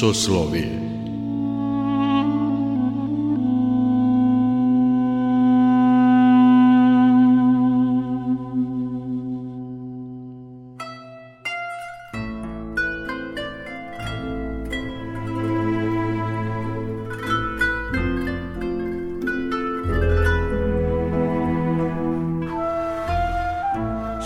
Soslovije 0.00 0.86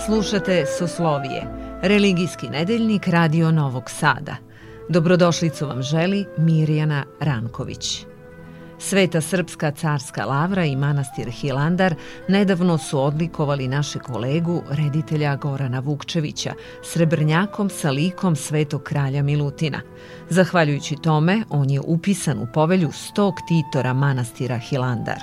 Slušate 0.05 0.65
Soslovije, 0.77 1.43
religijski 1.81 2.47
nedeljnik 2.47 3.07
Radio 3.07 3.51
Novog 3.51 3.89
Sada. 3.89 4.50
Dobrodošlicu 4.91 5.67
vam 5.67 5.81
želi 5.81 6.25
Mirjana 6.37 7.05
Ranković. 7.19 8.05
Sveta 8.79 9.21
Srpska 9.21 9.71
carska 9.71 10.25
lavra 10.25 10.65
i 10.65 10.75
manastir 10.75 11.29
Hilandar 11.29 11.95
nedavno 12.27 12.77
su 12.77 12.99
odlikovali 12.99 13.67
naše 13.67 13.99
kolegu, 13.99 14.63
reditelja 14.69 15.35
Gorana 15.35 15.79
Vukčevića, 15.79 16.53
srebrnjakom 16.83 17.69
sa 17.69 17.91
likom 17.91 18.35
svetog 18.35 18.83
kralja 18.83 19.23
Milutina. 19.23 19.81
Zahvaljujući 20.29 20.95
tome, 21.03 21.43
on 21.49 21.69
je 21.69 21.81
upisan 21.81 22.39
u 22.39 22.47
povelju 22.53 22.91
stog 22.91 23.33
titora 23.47 23.93
manastira 23.93 24.57
Hilandar. 24.57 25.19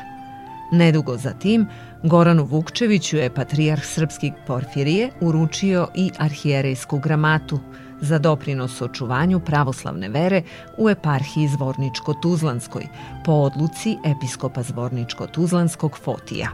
Nedugo 0.72 1.16
za 1.16 1.30
tim, 1.30 1.66
Goranu 2.02 2.44
Vukčeviću 2.44 3.16
je 3.16 3.34
patrijarh 3.34 3.84
srpskih 3.84 4.32
Porfirije 4.46 5.10
uručio 5.20 5.88
i 5.94 6.10
arhijerejsku 6.18 6.98
gramatu 6.98 7.60
za 8.00 8.18
doprinos 8.18 8.82
očuvanju 8.82 9.40
pravoslavne 9.40 10.08
vere 10.08 10.42
u 10.78 10.88
eparhiji 10.88 11.48
Zvorničko-Tuzlanskoj 11.48 12.86
po 13.24 13.32
odluci 13.32 13.96
episkopa 14.04 14.62
Zvorničko-Tuzlanskog 14.62 15.98
Fotija. 16.04 16.48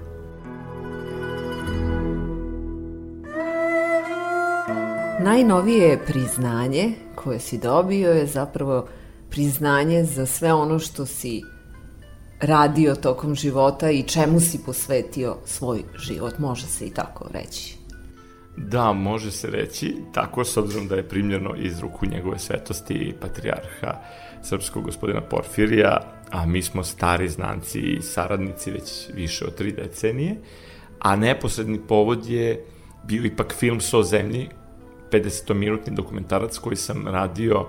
Najnovije 5.21 6.05
priznanje 6.07 6.93
koje 7.15 7.41
si 7.41 7.59
dobio 7.59 8.11
je 8.11 8.27
zapravo 8.27 8.87
priznanje 9.31 10.05
za 10.05 10.27
sve 10.27 10.53
ono 10.53 10.79
što 10.79 11.07
si 11.07 11.43
radio 12.41 12.95
tokom 12.95 13.35
života 13.35 13.91
i 13.91 14.03
čemu 14.03 14.41
si 14.41 14.59
posvetio 14.67 15.37
svoj 15.45 15.83
život, 15.99 16.39
može 16.39 16.67
se 16.67 16.87
i 16.87 16.91
tako 16.91 17.29
reći. 17.33 17.84
Da, 18.57 18.93
može 18.93 19.31
se 19.31 19.51
reći, 19.51 19.97
tako 20.13 20.45
s 20.45 20.57
obzirom 20.57 20.89
da 20.89 20.97
je 20.97 21.09
primljeno 21.09 21.55
iz 21.57 21.81
ruku 21.81 22.07
njegove 22.07 22.39
svetosti 22.39 23.15
patrijarha 23.21 24.01
srpskog 24.43 24.85
gospodina 24.85 25.21
Porfirija, 25.21 26.01
a 26.31 26.47
mi 26.47 26.63
smo 26.63 26.85
stari 26.85 27.29
znanci 27.29 27.79
i 27.81 28.03
saradnici 28.03 28.71
već 28.71 29.09
više 29.15 29.45
od 29.45 29.55
tri 29.55 29.73
decenije, 29.73 30.37
a 31.01 31.17
neposredni 31.17 31.79
povod 31.89 32.27
je 32.27 32.65
bio 33.05 33.25
ipak 33.25 33.55
film 33.55 33.81
So 33.81 34.03
zemlji, 34.03 34.49
50-minutni 35.11 35.95
dokumentarac 35.95 36.59
koji 36.59 36.77
sam 36.77 37.09
radio 37.09 37.67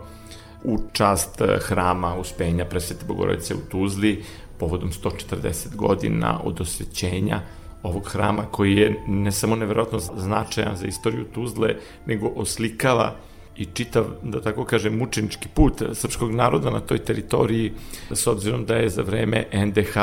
u 0.63 0.77
čast 0.93 1.41
hrama 1.61 2.15
Uspenja 2.15 2.65
Presvete 2.65 3.05
Bogorodice 3.07 3.55
u 3.55 3.69
Tuzli, 3.71 4.23
povodom 4.59 4.91
140 4.91 5.75
godina 5.75 6.39
od 6.43 6.61
osvećenja 6.61 7.41
ovog 7.85 8.07
hrama 8.07 8.43
koji 8.51 8.75
je 8.75 9.03
ne 9.07 9.31
samo 9.31 9.55
neverovatno 9.55 9.99
značajan 9.99 10.75
za 10.75 10.87
istoriju 10.87 11.25
Tuzle, 11.33 11.75
nego 12.05 12.27
oslikava 12.27 13.15
i 13.57 13.65
čitav, 13.65 14.05
da 14.23 14.41
tako 14.41 14.65
kažem, 14.65 14.97
mučenički 14.97 15.47
put 15.47 15.81
srpskog 15.93 16.31
naroda 16.31 16.69
na 16.69 16.79
toj 16.79 16.99
teritoriji, 16.99 17.71
s 18.11 18.27
obzirom 18.27 18.65
da 18.65 18.75
je 18.75 18.89
za 18.89 19.01
vreme 19.01 19.45
NDH 19.53 19.95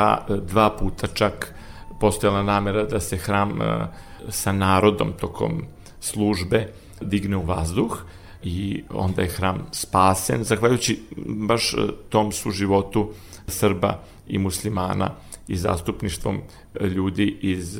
dva 0.47 0.69
puta 0.69 1.07
čak 1.07 1.53
postojala 1.99 2.43
namera 2.43 2.83
da 2.83 2.99
se 2.99 3.17
hram 3.17 3.61
e, 3.61 3.87
sa 4.29 4.51
narodom 4.51 5.13
tokom 5.19 5.63
službe 5.99 6.67
digne 7.01 7.37
u 7.37 7.45
vazduh 7.45 8.01
i 8.43 8.83
onda 8.89 9.21
je 9.21 9.29
hram 9.29 9.67
spasen, 9.71 10.43
zahvaljujući 10.43 10.99
baš 11.25 11.73
e, 11.73 11.77
tom 12.09 12.31
suživotu 12.31 13.09
Srba 13.47 13.99
i 14.27 14.37
muslimana 14.37 15.11
i 15.47 15.57
zastupništvom 15.57 16.41
ljudi 16.81 17.37
iz, 17.41 17.79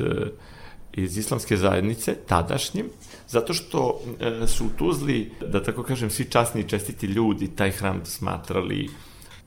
iz 0.92 1.18
islamske 1.18 1.56
zajednice, 1.56 2.14
tadašnjim, 2.26 2.86
zato 3.28 3.54
što 3.54 4.00
e, 4.20 4.46
su 4.46 4.64
u 4.64 4.78
Tuzli, 4.78 5.30
da 5.52 5.62
tako 5.62 5.82
kažem, 5.82 6.10
svi 6.10 6.24
časni 6.24 6.60
i 6.60 6.68
čestiti 6.68 7.06
ljudi 7.06 7.48
taj 7.56 7.70
hram 7.70 8.00
smatrali 8.04 8.88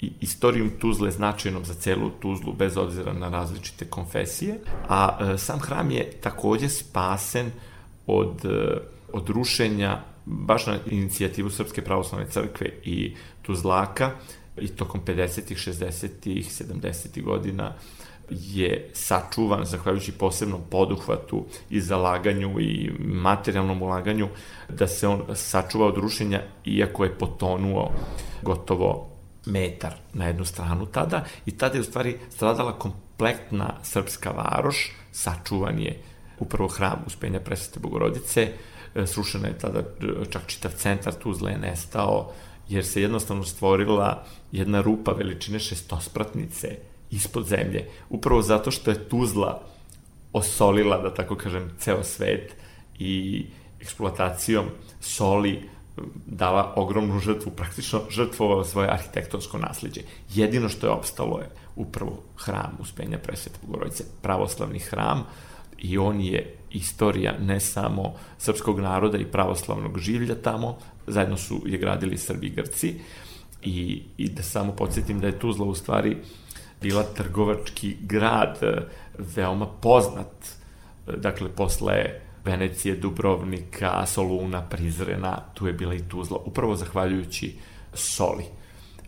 i 0.01 0.11
istorijom 0.21 0.69
Tuzle 0.79 1.11
značajnom 1.11 1.65
za 1.65 1.73
celu 1.73 2.09
Tuzlu, 2.09 2.53
bez 2.53 2.77
obzira 2.77 3.13
na 3.13 3.29
različite 3.29 3.85
konfesije, 3.85 4.59
a 4.89 5.17
e, 5.19 5.37
sam 5.37 5.59
hram 5.59 5.91
je 5.91 6.11
takođe 6.21 6.69
spasen 6.69 7.51
od, 8.07 8.45
e, 8.45 8.77
od 9.13 9.29
rušenja 9.29 10.01
baš 10.25 10.65
na 10.65 10.77
inicijativu 10.85 11.49
Srpske 11.49 11.81
pravoslavne 11.81 12.29
crkve 12.29 12.69
i 12.83 13.15
Tuzlaka, 13.41 14.11
i 14.59 14.67
tokom 14.67 15.01
50-ih, 15.05 15.57
60-ih, 15.57 16.49
70-ih 16.51 17.23
godina 17.23 17.73
je 18.29 18.89
sačuvan 18.93 19.65
zahvaljujući 19.65 20.11
posebnom 20.11 20.61
poduhvatu 20.69 21.45
i 21.69 21.81
zalaganju 21.81 22.59
i 22.59 22.91
materijalnom 22.99 23.81
ulaganju 23.81 24.27
da 24.69 24.87
se 24.87 25.07
on 25.07 25.23
sačuva 25.35 25.87
od 25.87 25.97
rušenja 25.97 26.41
iako 26.65 27.03
je 27.03 27.17
potonuo 27.17 27.91
gotovo 28.41 29.09
metar 29.45 29.93
na 30.13 30.25
jednu 30.25 30.45
stranu. 30.45 30.85
Tada 30.85 31.25
i 31.45 31.51
tada 31.51 31.75
je 31.75 31.81
u 31.81 31.83
stvari 31.83 32.17
stradala 32.29 32.79
kompletna 32.79 33.73
srpska 33.83 34.31
varoš, 34.31 34.91
sačuvan 35.11 35.79
je 35.79 36.01
upravo 36.39 36.69
hram 36.69 37.03
Uspenja 37.07 37.39
Presvete 37.39 37.79
Bogorodice, 37.79 38.47
srušena 39.05 39.47
je 39.47 39.57
tada 39.57 39.83
čak 40.29 40.41
čitav 40.47 40.71
centar 40.71 41.13
Tuzle 41.13 41.51
je 41.51 41.57
nestao, 41.57 42.31
jer 42.69 42.85
se 42.85 43.01
jednostavno 43.01 43.43
stvorila 43.43 44.23
jedna 44.51 44.81
rupa 44.81 45.11
veličine 45.11 45.59
šestospratnice 45.59 46.77
ispod 47.11 47.45
zemlje, 47.45 47.89
upravo 48.09 48.41
zato 48.41 48.71
što 48.71 48.91
je 48.91 49.09
Tuzla 49.09 49.61
osolila, 50.33 50.97
da 50.97 51.13
tako 51.13 51.35
kažem, 51.35 51.71
ceo 51.79 52.03
svet 52.03 52.55
i 52.99 53.45
eksploatacijom 53.81 54.65
soli 55.01 55.69
dala 56.25 56.73
ogromnu 56.75 57.19
žrtvu, 57.19 57.51
praktično 57.51 58.01
žrtvovala 58.09 58.65
svoje 58.65 58.89
arhitektonsko 58.89 59.57
nasledđe. 59.57 60.01
Jedino 60.33 60.69
što 60.69 60.87
je 60.87 60.93
opstalo 60.93 61.39
je 61.39 61.49
upravo 61.75 62.23
hram 62.37 62.77
Uspenja 62.79 63.17
Presvete 63.17 63.59
Bogorodice, 63.61 64.03
pravoslavni 64.21 64.79
hram, 64.79 65.25
i 65.77 65.97
on 65.97 66.21
je 66.21 66.55
istorija 66.71 67.37
ne 67.39 67.59
samo 67.59 68.13
srpskog 68.37 68.79
naroda 68.79 69.17
i 69.17 69.25
pravoslavnog 69.25 69.99
življa 69.99 70.35
tamo, 70.35 70.77
zajedno 71.07 71.37
su 71.37 71.61
je 71.65 71.77
gradili 71.77 72.17
Srbi 72.17 72.47
i 72.47 72.49
Grci 72.49 72.95
i, 73.61 74.03
i 74.17 74.29
da 74.29 74.43
samo 74.43 74.71
podsjetim 74.71 75.19
da 75.19 75.27
je 75.27 75.39
Tuzla 75.39 75.65
u 75.65 75.75
stvari 75.75 76.17
bila 76.81 77.03
trgovački 77.03 77.95
grad 78.01 78.57
e, 78.61 78.81
veoma 79.17 79.65
poznat, 79.65 80.47
e, 81.07 81.11
dakle 81.17 81.49
posle 81.49 82.05
Venecije, 82.45 82.95
Dubrovnika, 82.95 84.05
Soluna, 84.05 84.61
Prizrena, 84.61 85.39
tu 85.53 85.67
je 85.67 85.73
bila 85.73 85.93
i 85.93 86.07
Tuzla, 86.09 86.37
upravo 86.45 86.75
zahvaljujući 86.75 87.55
soli. 87.93 88.43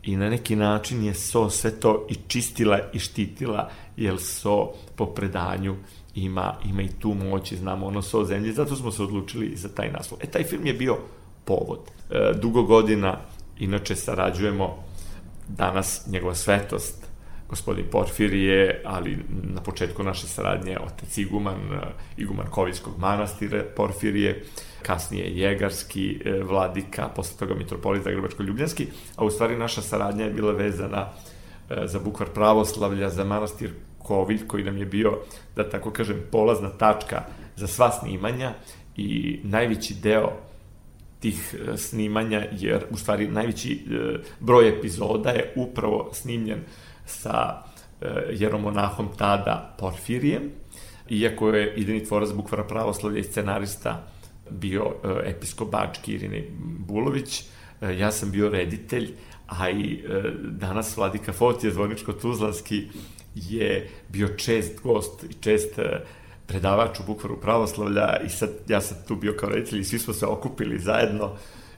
I 0.04 0.16
na 0.16 0.30
neki 0.30 0.56
način 0.56 1.04
je 1.04 1.14
so 1.14 1.50
sve 1.50 1.72
to 1.80 2.08
i 2.10 2.16
čistila 2.28 2.80
i 2.94 3.00
štitila, 3.00 3.70
jer 3.98 4.20
so 4.20 4.72
po 4.96 5.06
predanju 5.06 5.76
ima, 6.16 6.56
ima 6.66 6.82
i 6.82 6.90
tu 7.00 7.14
moć 7.14 7.52
i 7.52 7.58
znamo 7.58 7.86
ono 7.86 8.02
so 8.02 8.24
zemlje, 8.26 8.54
zato 8.54 8.76
smo 8.76 8.92
se 8.92 9.04
odlučili 9.04 9.56
za 9.56 9.70
taj 9.70 9.92
naslov. 9.92 10.20
E, 10.24 10.28
taj 10.28 10.44
film 10.44 10.66
je 10.66 10.74
bio 10.74 10.98
povod. 11.46 11.80
E, 12.10 12.34
dugo 12.42 12.64
godina, 12.64 13.18
inače, 13.60 13.96
sarađujemo 13.96 14.84
danas 15.48 16.08
njegova 16.08 16.36
svetost, 16.36 17.06
gospodin 17.50 17.86
Porfirije, 17.92 18.82
ali 18.86 19.18
na 19.30 19.62
početku 19.62 20.04
naše 20.04 20.28
saradnje 20.28 20.78
otac 20.80 21.18
Iguman, 21.18 21.74
e, 21.74 21.78
Iguman 22.18 22.48
Kovijskog 22.50 22.94
manastira 22.98 23.64
Porfirije, 23.76 24.44
kasnije 24.82 25.26
Jegarski 25.36 26.22
e, 26.26 26.44
vladika, 26.44 27.10
posle 27.16 27.38
toga 27.38 27.54
mitropolit 27.56 28.04
Zagrebačko-Ljubljanski, 28.04 28.86
a 29.16 29.26
u 29.26 29.30
stvari 29.30 29.58
naša 29.58 29.82
saradnja 29.82 30.26
je 30.26 30.34
bila 30.34 30.52
vezana 30.52 31.08
za 31.86 32.00
bukvar 32.00 32.30
pravoslavlja, 32.30 33.10
za 33.10 33.24
manastir 33.24 33.72
Kovilj, 33.98 34.48
koji 34.48 34.64
nam 34.64 34.78
je 34.78 34.86
bio, 34.86 35.20
da 35.56 35.70
tako 35.70 35.92
kažem, 35.92 36.24
polazna 36.32 36.70
tačka 36.70 37.24
za 37.56 37.68
sva 37.68 37.92
snimanja 37.92 38.54
i 38.98 39.40
najveći 39.44 39.94
deo 39.94 40.32
tih 41.20 41.56
e, 41.56 41.78
snimanja, 41.78 42.46
jer 42.52 42.86
u 42.90 42.98
stvari 42.98 43.28
najveći 43.28 43.74
e, 43.74 44.18
broj 44.40 44.70
epizoda 44.70 45.30
je 45.30 45.54
upravo 45.56 46.10
snimljen 46.14 46.60
sa 47.06 47.64
e, 48.02 48.08
jeromonahom 48.32 49.08
tada 49.18 49.76
Porfirijem, 49.80 50.42
iako 51.10 51.50
je 51.50 51.74
idejni 51.76 52.06
tvorac 52.06 52.30
bukvara 52.34 52.64
pravoslavlja 52.64 53.20
i 53.20 53.24
scenarista 53.24 54.08
bio 54.50 54.96
episkop 55.26 55.72
Bački 55.72 56.14
Irine 56.14 56.44
Bulović, 56.88 57.44
ja 57.98 58.12
sam 58.12 58.32
bio 58.32 58.50
reditelj, 58.50 59.12
a 59.48 59.70
i 59.70 60.04
danas 60.42 60.98
Vladika 60.98 61.34
Fotije 61.34 61.74
Zvoničko-Tuzlanski 61.74 62.84
je 63.36 63.90
bio 64.10 64.28
čest 64.28 64.82
gost 64.82 65.24
i 65.24 65.34
čest 65.34 65.80
predavač 66.50 67.00
u 67.00 67.04
bukvaru 67.08 67.38
pravoslavlja 67.42 68.20
i 68.26 68.30
sad 68.30 68.50
ja 68.68 68.82
sam 68.82 68.98
tu 69.08 69.16
bio 69.16 69.34
kao 69.40 69.50
reditelj 69.50 69.80
i 69.80 69.84
svi 69.84 70.00
smo 70.00 70.14
se 70.14 70.26
okupili 70.26 70.80
zajedno 70.80 71.32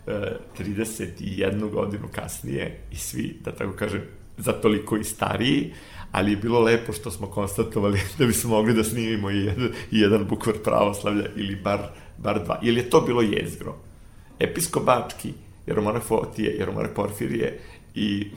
e, 0.07 0.37
31 0.59 1.69
godinu 1.71 2.07
kasnije 2.11 2.79
i 2.91 2.95
svi, 2.95 3.37
da 3.43 3.51
tako 3.51 3.73
kažem, 3.73 4.01
za 4.37 4.51
toliko 4.51 4.97
i 4.97 5.03
stariji, 5.03 5.73
ali 6.11 6.31
je 6.31 6.37
bilo 6.37 6.59
lepo 6.59 6.93
što 6.93 7.11
smo 7.11 7.27
konstatovali 7.27 7.99
da 8.17 8.25
bismo 8.25 8.49
mogli 8.49 8.73
da 8.73 8.83
snimimo 8.83 9.31
i 9.31 9.37
jedan, 9.37 9.69
i 9.91 9.99
jedan 9.99 10.25
bukvar 10.25 10.55
pravoslavlja 10.63 11.25
ili 11.35 11.55
bar, 11.55 11.79
bar 12.17 12.43
dva. 12.43 12.59
Ili 12.63 12.79
je 12.79 12.89
to 12.89 13.01
bilo 13.01 13.21
jezgro? 13.21 13.75
Episkopački, 14.39 15.33
Jeromonah 15.67 16.01
Fotije, 16.03 16.55
Jeromonah 16.59 16.91
Porfirije 16.95 17.59
i, 17.95 18.27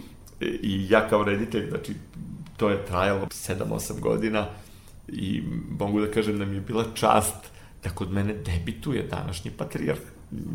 i 0.40 0.86
ja 0.90 1.08
kao 1.08 1.24
reditelj, 1.24 1.68
znači 1.68 1.92
to 2.56 2.70
je 2.70 2.84
trajalo 2.86 3.26
7-8 3.26 4.00
godina 4.00 4.46
i 5.08 5.42
mogu 5.78 6.00
da 6.00 6.10
kažem 6.10 6.38
da 6.38 6.44
mi 6.44 6.54
je 6.54 6.60
bila 6.60 6.84
čast 6.94 7.54
da 7.84 7.90
kod 7.90 8.12
mene 8.12 8.34
debituje 8.34 9.02
današnji 9.02 9.50
patrijarh. 9.50 10.00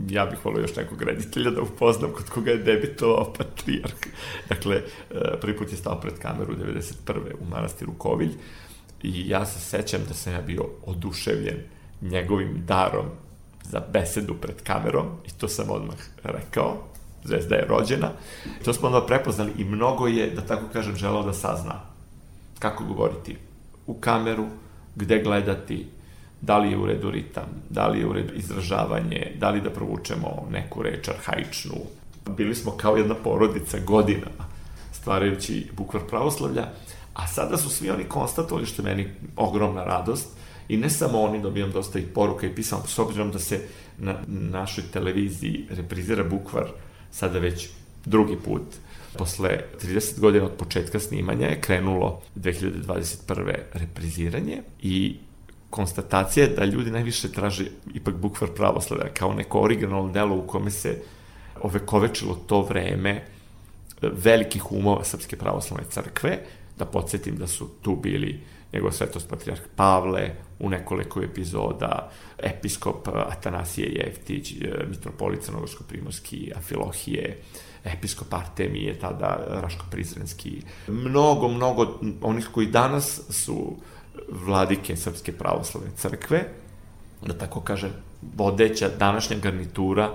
Ja 0.10 0.25
bih 0.25 0.46
volio 0.46 0.62
još 0.62 0.75
nekog 0.75 1.01
reditelja 1.01 1.51
da 1.51 1.62
upoznam 1.62 2.12
kod 2.12 2.30
koga 2.30 2.51
je 2.51 2.57
debitovao 2.57 3.34
patrijarh. 3.38 3.94
Dakle, 4.50 4.75
e, 4.75 4.84
prvi 5.42 5.57
put 5.57 5.72
je 5.72 5.78
stao 5.78 6.00
pred 6.01 6.19
kameru 6.19 6.56
91. 6.56 7.34
u 7.40 7.46
manastiru 7.50 7.94
Kovilj 7.98 8.31
i 9.04 9.30
ja 9.30 9.46
se 9.46 9.60
sećam 9.60 10.01
da 10.07 10.13
sam 10.13 10.34
ja 10.34 10.42
bio 10.42 10.66
oduševljen 10.86 11.57
njegovim 12.01 12.66
darom 12.66 13.06
za 13.63 13.81
besedu 13.94 14.34
pred 14.34 14.63
kamerom 14.63 15.07
i 15.28 15.30
to 15.40 15.48
sam 15.48 15.69
odmah 15.69 15.98
rekao, 16.24 16.84
zvezda 17.24 17.56
je 17.56 17.66
rođena. 17.66 18.12
To 18.66 18.74
smo 18.74 18.88
onda 18.88 19.06
prepoznali 19.06 19.51
i 19.57 19.63
mnogo 19.63 20.07
je, 20.07 20.30
da 20.30 20.42
tako 20.42 20.66
kažem, 20.74 20.96
želao 20.96 21.24
da 21.24 21.34
sazna 21.34 21.81
kako 22.60 22.84
govoriti 22.84 23.38
u 23.89 23.94
kameru, 23.94 24.45
gde 24.95 25.24
gledati, 25.24 25.86
da 26.41 26.57
li 26.57 26.71
je 26.71 26.77
u 26.77 26.86
redu 26.86 27.12
ritam, 27.12 27.50
da 27.69 27.88
li 27.88 28.00
je 28.00 28.07
u 28.07 28.13
redu 28.13 28.33
izražavanje, 28.33 29.31
da 29.39 29.50
li 29.50 29.62
da 29.62 29.69
provučemo 29.69 30.47
neku 30.51 30.83
reč 30.83 31.09
arhaičnu. 31.09 31.75
Bili 32.38 32.56
smo 32.56 32.71
kao 32.71 32.97
jedna 32.97 33.15
porodica 33.15 33.77
godinama, 33.86 34.45
stvarajući 34.94 35.68
bukvar 35.77 36.03
pravoslavlja, 36.09 36.68
a 37.13 37.27
sada 37.27 37.57
su 37.57 37.69
svi 37.69 37.89
oni 37.89 38.03
konstatovali, 38.03 38.65
što 38.65 38.81
je 38.81 38.86
meni 38.86 39.07
ogromna 39.36 39.83
radost, 39.83 40.30
I 40.69 40.77
ne 40.77 40.89
samo 40.89 41.21
oni, 41.21 41.41
dobijam 41.41 41.71
dosta 41.71 42.00
i 42.00 42.06
poruka 42.06 42.47
i 42.47 42.56
pisama, 42.56 42.81
s 42.88 43.00
obzirom 43.00 43.31
da 43.31 43.39
se 43.39 43.59
na 43.97 44.15
našoj 44.27 44.83
televiziji 44.94 45.65
reprizira 45.69 46.24
bukvar 46.24 46.68
sada 47.12 47.39
već 47.39 47.69
drugi 48.06 48.36
put. 48.45 48.62
Posle 49.17 49.59
30 49.81 50.19
godina 50.19 50.45
od 50.45 50.51
početka 50.51 51.00
snimanja 51.00 51.47
je 51.47 51.61
krenulo 51.61 52.21
2021. 52.35 53.56
repriziranje 53.73 54.61
i 54.81 55.17
konstatacija 55.69 56.45
je 56.45 56.53
da 56.56 56.65
ljudi 56.65 56.91
najviše 56.91 57.31
traže 57.31 57.65
ipak 57.94 58.15
bukvar 58.15 58.50
pravoslavlja 58.56 59.13
kao 59.13 59.33
neko 59.33 59.61
originalno 59.61 60.11
delo 60.11 60.35
u 60.35 60.47
kome 60.47 60.71
se 60.71 61.01
ovekovečilo 61.61 62.35
to 62.47 62.61
vreme 62.61 63.23
velikih 64.01 64.71
umova 64.71 65.03
Srpske 65.03 65.38
pravoslavne 65.38 65.85
crkve, 65.89 66.39
da 66.77 66.85
podsjetim 66.85 67.38
da 67.38 67.47
su 67.47 67.69
tu 67.81 67.95
bili 67.95 68.39
njegov 68.73 68.91
svetost 68.91 69.29
patrijarh 69.29 69.62
Pavle, 69.75 70.35
u 70.59 70.69
nekoliko 70.69 71.21
epizoda, 71.21 72.12
episkop 72.38 73.07
Atanasije 73.07 73.89
Jeftić, 73.91 74.53
mitropolit 74.89 75.41
Crnogorsko-Primorski, 75.41 76.51
Afilohije, 76.55 77.38
episkop 77.83 78.33
Artemije, 78.33 78.99
tada 78.99 79.37
Raško-Prizrenski. 79.49 80.61
Mnogo, 80.87 81.47
mnogo 81.47 81.99
onih 82.21 82.47
koji 82.51 82.67
danas 82.67 83.21
su 83.29 83.75
vladike 84.31 84.95
Srpske 84.95 85.31
pravoslavne 85.31 85.89
crkve, 85.97 86.43
da 87.21 87.33
tako 87.33 87.61
kažem, 87.61 87.91
vodeća 88.35 88.89
današnja 88.99 89.37
garnitura 89.37 90.11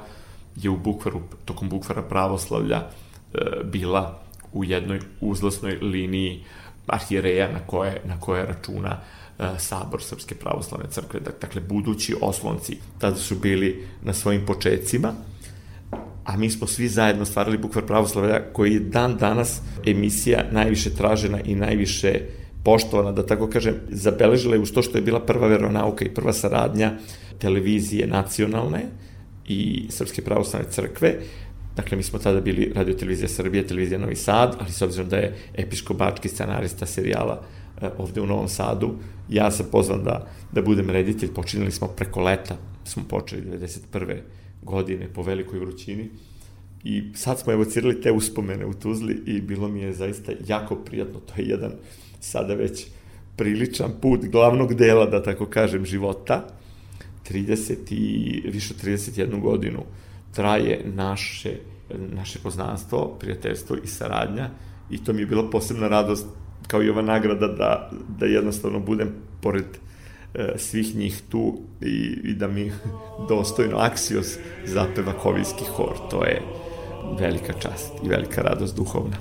je 0.57 0.71
u 0.71 0.77
bukvaru, 0.77 1.21
tokom 1.45 1.69
bukvara 1.69 2.03
pravoslavlja 2.03 2.77
e, 2.77 3.39
bila 3.65 4.23
u 4.53 4.65
jednoj 4.65 5.01
uzlasnoj 5.21 5.79
liniji 5.83 6.45
arhijereja 6.87 7.53
na 7.53 7.59
koje, 7.67 8.03
na 8.05 8.21
koje 8.21 8.47
računa 8.47 9.01
e, 9.39 9.49
sabor 9.59 10.03
Srpske 10.03 10.35
pravoslavne 10.35 10.91
crkve, 10.91 11.21
dakle 11.41 11.61
budući 11.61 12.17
oslonci 12.21 12.79
tada 12.99 13.17
su 13.17 13.35
bili 13.35 13.87
na 14.03 14.13
svojim 14.13 14.47
početcima, 14.47 15.13
a 16.25 16.37
mi 16.37 16.51
smo 16.51 16.67
svi 16.67 16.89
zajedno 16.89 17.25
stvarali 17.25 17.59
bukvar 17.59 17.87
pravoslavlja 17.87 18.41
koji 18.53 18.73
je 18.73 18.81
dan 18.81 19.17
danas 19.17 19.61
emisija 19.87 20.45
najviše 20.53 20.91
tražena 20.91 21.41
i 21.41 21.55
najviše 21.55 22.21
poštovana, 22.65 23.13
da 23.13 23.27
tako 23.27 23.49
kažem, 23.49 23.75
zabeležila 23.89 24.55
je 24.55 24.61
uz 24.61 24.73
to 24.73 24.83
što 24.83 24.99
je 24.99 25.03
bila 25.03 25.21
prva 25.21 25.47
veronauka 25.47 26.05
i 26.05 26.15
prva 26.15 26.33
saradnja 26.33 26.93
televizije 27.39 28.07
nacionalne 28.07 28.81
i 29.49 29.87
Srpske 29.91 30.23
pravoslavne 30.23 30.71
crkve, 30.71 31.19
Dakle, 31.77 31.97
mi 31.97 32.03
smo 32.03 32.19
tada 32.19 32.41
bili 32.41 32.73
Radio 32.75 32.95
Televizija 32.95 33.29
Srbije, 33.29 33.67
Televizija 33.67 33.99
Novi 33.99 34.17
Sad, 34.17 34.57
ali 34.61 34.73
s 34.73 34.83
obzirom 34.83 35.09
da 35.09 35.17
je 35.17 35.35
Epiško 35.55 35.95
Bački 35.95 36.29
scenarista 36.29 36.87
serijala 36.87 37.43
e, 37.83 37.89
ovde 37.99 38.21
u 38.21 38.27
Novom 38.27 38.49
Sadu, 38.49 38.95
ja 39.29 39.51
sam 39.51 39.67
pozvan 39.73 40.05
da, 40.05 40.27
da 40.53 40.63
budem 40.63 40.91
reditelj. 40.91 41.33
Počinili 41.35 41.71
smo 41.71 41.89
preko 41.89 42.21
leta, 42.21 42.57
smo 42.85 43.03
počeli 43.09 43.43
91. 43.43 44.21
godine 44.65 45.09
po 45.15 45.23
velikoj 45.23 45.59
vrućini. 45.59 46.11
I 46.85 47.03
sad 47.15 47.41
smo 47.41 47.53
evocirali 47.53 48.01
te 48.01 48.13
uspomene 48.13 48.67
u 48.67 48.75
Tuzli 48.75 49.23
i 49.27 49.41
bilo 49.41 49.69
mi 49.69 49.81
je 49.81 49.93
zaista 49.93 50.33
jako 50.47 50.77
prijatno. 50.77 51.21
To 51.21 51.33
je 51.37 51.49
jedan 51.49 51.73
sada 52.21 52.55
već 52.55 52.87
priličan 53.37 53.91
put 54.03 54.25
glavnog 54.25 54.75
dela, 54.75 55.07
da 55.07 55.23
tako 55.23 55.47
kažem, 55.47 55.87
života. 55.87 56.49
30 57.31 57.77
i 57.91 58.43
više 58.51 58.75
od 58.75 58.85
31 58.85 59.41
godinu 59.41 59.83
traje 60.35 60.83
naše, 60.95 61.57
naše 62.13 62.39
poznanstvo, 62.39 63.17
prijateljstvo 63.21 63.77
i 63.85 63.87
saradnja 63.87 64.51
i 64.91 65.05
to 65.05 65.13
mi 65.13 65.21
je 65.21 65.27
bila 65.27 65.51
posebna 65.51 65.89
radost 65.89 66.27
kao 66.67 66.83
i 66.83 66.89
ova 66.89 67.03
nagrada 67.03 67.47
da, 67.47 67.91
da 68.19 68.27
jednostavno 68.27 68.81
budem 68.81 69.15
pored 69.41 69.65
svih 70.57 70.97
njih 70.97 71.23
tu 71.31 71.59
i, 71.81 72.19
i 72.25 72.35
da 72.35 72.49
mi 72.49 72.73
dostojno 73.29 73.77
Aksios 73.77 74.37
zapeva 74.65 75.13
kovijski 75.13 75.65
hor. 75.65 75.97
To 76.11 76.25
je 76.25 76.43
velika 77.19 77.53
čast 77.53 77.93
i 78.05 78.09
velika 78.09 78.43
radost 78.43 78.77
duhovna. 78.77 79.17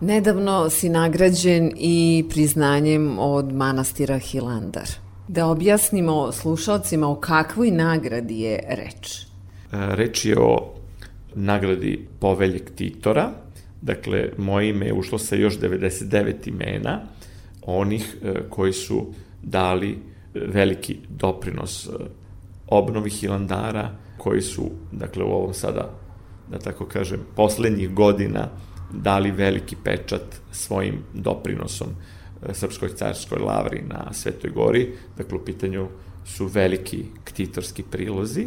Nedavno 0.00 0.70
si 0.70 0.88
nagrađen 0.88 1.72
i 1.76 2.24
priznanjem 2.30 3.18
od 3.18 3.52
manastira 3.52 4.18
Hilandar. 4.18 5.09
Da 5.30 5.46
objasnimo 5.46 6.32
slušalcima 6.32 7.08
o 7.08 7.14
kakvoj 7.14 7.70
nagradi 7.70 8.40
je 8.40 8.62
reč. 8.68 9.20
E, 9.20 9.26
reč 9.70 10.24
je 10.24 10.38
o 10.38 10.74
nagradi 11.34 12.08
poveljeg 12.20 12.70
Titora. 12.74 13.30
Dakle, 13.80 14.32
moje 14.38 14.70
ime 14.70 14.86
je 14.86 14.92
ušlo 14.92 15.18
sa 15.18 15.36
još 15.36 15.58
99 15.58 16.48
imena 16.48 17.00
onih 17.62 18.16
e, 18.22 18.34
koji 18.48 18.72
su 18.72 19.06
dali 19.42 19.98
veliki 20.34 20.98
doprinos 21.08 21.86
e, 21.86 21.90
obnovi 22.66 23.10
Hilandara, 23.10 23.90
koji 24.18 24.42
su, 24.42 24.70
dakle, 24.92 25.24
u 25.24 25.28
ovom 25.28 25.54
sada, 25.54 25.90
da 26.50 26.58
tako 26.58 26.86
kažem, 26.86 27.20
poslednjih 27.36 27.94
godina 27.94 28.48
dali 28.92 29.30
veliki 29.30 29.76
pečat 29.84 30.40
svojim 30.52 31.04
doprinosom 31.14 31.88
e, 31.88 32.19
Srpskoj 32.52 32.88
carskoj 32.88 33.38
lavri 33.38 33.82
na 33.88 34.12
Svetoj 34.12 34.50
gori. 34.50 34.92
Dakle, 35.16 35.38
u 35.38 35.44
pitanju 35.44 35.88
su 36.24 36.46
veliki 36.46 37.04
ktitorski 37.24 37.82
prilozi. 37.82 38.46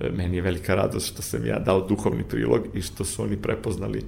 E, 0.00 0.10
meni 0.10 0.36
je 0.36 0.42
velika 0.42 0.74
radost 0.74 1.12
što 1.12 1.22
sam 1.22 1.46
ja 1.46 1.58
dao 1.58 1.86
duhovni 1.88 2.24
prilog 2.28 2.66
i 2.74 2.82
što 2.82 3.04
su 3.04 3.22
oni 3.22 3.36
prepoznali 3.36 4.04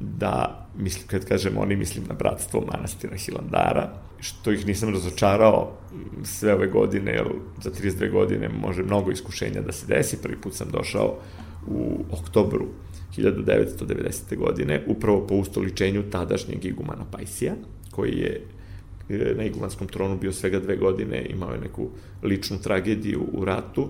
da, 0.00 0.66
mislim, 0.76 1.06
kad 1.06 1.24
kažem 1.24 1.58
oni, 1.58 1.76
mislim 1.76 2.04
na 2.08 2.14
bratstvo 2.14 2.66
manastira 2.72 3.16
Hilandara, 3.16 3.92
što 4.20 4.52
ih 4.52 4.66
nisam 4.66 4.92
razočarao 4.94 5.72
sve 6.24 6.54
ove 6.54 6.66
godine, 6.66 7.12
jer 7.12 7.26
za 7.62 7.70
32 7.70 8.12
godine 8.12 8.48
može 8.48 8.82
mnogo 8.82 9.10
iskušenja 9.10 9.60
da 9.60 9.72
se 9.72 9.86
desi. 9.86 10.22
Prvi 10.22 10.40
put 10.40 10.54
sam 10.54 10.68
došao 10.70 11.18
u 11.66 12.04
oktobru 12.10 12.66
1990. 13.16 14.36
godine, 14.36 14.84
upravo 14.86 15.26
po 15.26 15.34
ustoličenju 15.34 16.10
tadašnjeg 16.10 16.64
igumana 16.64 17.04
Pajsija, 17.10 17.54
koji 17.98 18.18
je 18.18 18.40
e, 19.08 19.34
na 19.36 19.44
igumanskom 19.44 19.88
tronu 19.88 20.18
bio 20.18 20.32
svega 20.32 20.60
dve 20.60 20.76
godine, 20.76 21.26
imao 21.30 21.52
je 21.52 21.60
neku 21.60 21.88
ličnu 22.22 22.58
tragediju 22.62 23.24
u 23.32 23.44
ratu, 23.44 23.88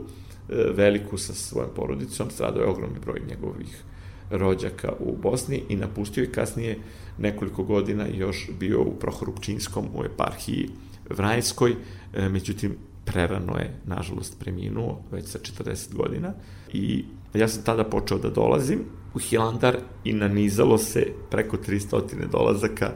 e, 0.49 0.55
veliku 0.77 1.19
sa 1.19 1.35
svojom 1.35 1.71
porodicom, 1.77 2.31
stradao 2.31 2.63
je 2.63 2.69
ogromni 2.69 2.99
broj 3.05 3.21
njegovih 3.29 3.83
rođaka 4.31 4.93
u 5.01 5.17
Bosni 5.17 5.63
i 5.69 5.77
napustio 5.77 6.25
i 6.25 6.33
kasnije 6.33 6.79
nekoliko 7.19 7.65
godina 7.65 8.07
još 8.07 8.51
bio 8.61 8.83
u 8.83 8.95
Prohorupčinskom 9.01 9.89
u 9.95 10.05
eparhiji 10.05 10.69
Vrajskoj, 11.11 11.75
e, 12.15 12.29
međutim 12.29 12.77
prerano 13.05 13.59
je, 13.59 13.75
nažalost, 13.87 14.39
preminuo 14.41 15.03
već 15.13 15.27
sa 15.27 15.39
40 15.39 15.95
godina 15.95 16.33
i 16.73 17.05
ja 17.35 17.49
sam 17.49 17.65
tada 17.65 17.85
počeo 17.85 18.19
da 18.19 18.31
dolazim 18.31 18.81
u 19.15 19.19
Hilandar 19.19 19.77
i 20.05 20.13
nanizalo 20.13 20.79
se 20.79 21.07
preko 21.31 21.57
300 21.57 22.31
dolazaka, 22.33 22.93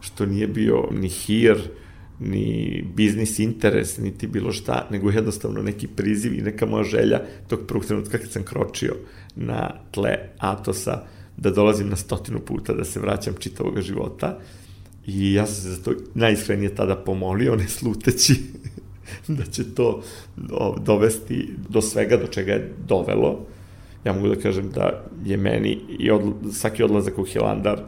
što 0.00 0.26
nije 0.26 0.46
bio 0.46 0.88
ni 0.90 1.08
hir, 1.08 1.56
ni 2.20 2.84
biznis 2.94 3.38
interes, 3.38 3.98
niti 3.98 4.26
bilo 4.26 4.52
šta, 4.52 4.88
nego 4.90 5.10
jednostavno 5.10 5.62
neki 5.62 5.86
priziv 5.86 6.34
i 6.34 6.42
neka 6.42 6.66
moja 6.66 6.84
želja 6.84 7.20
tog 7.48 7.60
prvog 7.68 7.84
trenutka 7.84 8.18
kad 8.18 8.30
sam 8.30 8.42
kročio 8.42 8.96
na 9.36 9.70
tle 9.90 10.18
Atosa, 10.38 11.02
da 11.36 11.50
dolazim 11.50 11.88
na 11.88 11.96
stotinu 11.96 12.40
puta, 12.40 12.72
da 12.72 12.84
se 12.84 13.00
vraćam 13.00 13.34
čitavog 13.38 13.80
života. 13.80 14.38
I 15.06 15.32
ja 15.32 15.46
sam 15.46 15.54
se 15.54 15.70
za 15.70 15.82
to 15.82 15.92
najiskrenije 16.14 16.74
tada 16.74 16.96
pomolio, 16.96 17.56
ne 17.56 17.68
sluteći 17.68 18.34
da 19.38 19.44
će 19.44 19.74
to 19.74 20.02
dovesti 20.80 21.48
do 21.68 21.80
svega 21.80 22.16
do 22.16 22.26
čega 22.26 22.52
je 22.52 22.72
dovelo. 22.88 23.46
Ja 24.04 24.12
mogu 24.12 24.28
da 24.28 24.36
kažem 24.36 24.70
da 24.70 25.04
je 25.24 25.36
meni 25.36 25.78
i 25.98 26.10
od, 26.10 26.22
svaki 26.52 26.82
odlazak 26.82 27.18
u 27.18 27.24
Hilandar 27.24 27.82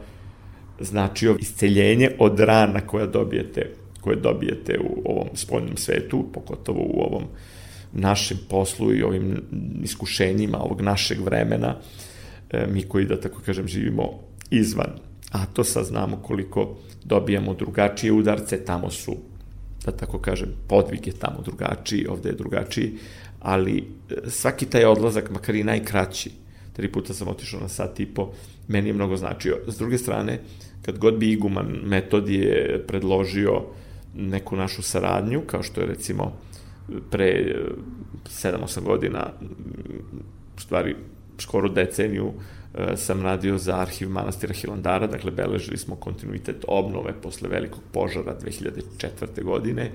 značio 0.79 1.37
isceljenje 1.39 2.09
od 2.19 2.39
rana 2.39 2.81
koja 2.81 3.05
dobijete 3.05 3.73
koje 4.01 4.15
dobijete 4.15 4.79
u 4.79 5.01
ovom 5.05 5.27
spoljnom 5.33 5.77
svetu, 5.77 6.25
pogotovo 6.33 6.79
u 6.79 7.01
ovom 7.01 7.23
našem 7.93 8.37
poslu 8.49 8.93
i 8.93 9.03
ovim 9.03 9.41
iskušenjima 9.83 10.57
ovog 10.57 10.81
našeg 10.81 11.19
vremena, 11.21 11.75
e, 12.49 12.67
mi 12.67 12.83
koji, 12.83 13.05
da 13.05 13.21
tako 13.21 13.41
kažem, 13.45 13.67
živimo 13.67 14.19
izvan 14.49 14.89
a 15.31 15.45
to 15.45 15.63
sad 15.63 15.85
znamo 15.85 16.17
koliko 16.17 16.77
dobijamo 17.03 17.53
drugačije 17.53 18.11
udarce, 18.11 18.65
tamo 18.65 18.89
su, 18.89 19.15
da 19.85 19.91
tako 19.91 20.19
kažem, 20.19 20.49
podvig 20.67 21.07
je 21.07 21.13
tamo 21.13 21.41
drugačiji, 21.41 22.07
ovde 22.07 22.29
je 22.29 22.35
drugačiji, 22.35 22.93
ali 23.39 23.77
e, 23.77 24.29
svaki 24.29 24.65
taj 24.65 24.85
odlazak, 24.85 25.29
makar 25.31 25.55
i 25.55 25.63
najkraći, 25.63 26.31
tri 26.73 26.91
puta 26.91 27.13
sam 27.13 27.27
otišao 27.27 27.59
na 27.59 27.67
sat 27.67 27.99
i 27.99 28.05
po, 28.05 28.31
meni 28.67 28.89
je 28.89 28.93
mnogo 28.93 29.17
značio. 29.17 29.57
S 29.67 29.77
druge 29.77 29.97
strane, 29.97 30.39
kad 30.89 30.97
god 30.97 31.17
bi 31.17 31.31
iguman 31.31 31.67
metodije 31.83 32.83
predložio 32.87 33.61
neku 34.15 34.55
našu 34.55 34.81
saradnju, 34.81 35.41
kao 35.45 35.63
što 35.63 35.81
je 35.81 35.87
recimo 35.87 36.33
pre 37.11 37.55
7-8 38.25 38.83
godina, 38.83 39.27
stvari 40.57 40.95
skoro 41.37 41.69
deceniju, 41.69 42.31
e, 42.73 42.97
sam 42.97 43.21
radio 43.21 43.57
za 43.57 43.79
arhiv 43.79 44.09
manastira 44.09 44.53
Hilandara, 44.53 45.07
dakle 45.07 45.31
beležili 45.31 45.77
smo 45.77 45.95
kontinuitet 45.95 46.65
obnove 46.67 47.13
posle 47.21 47.49
velikog 47.49 47.81
požara 47.91 48.35
2004. 48.41 49.43
godine, 49.43 49.91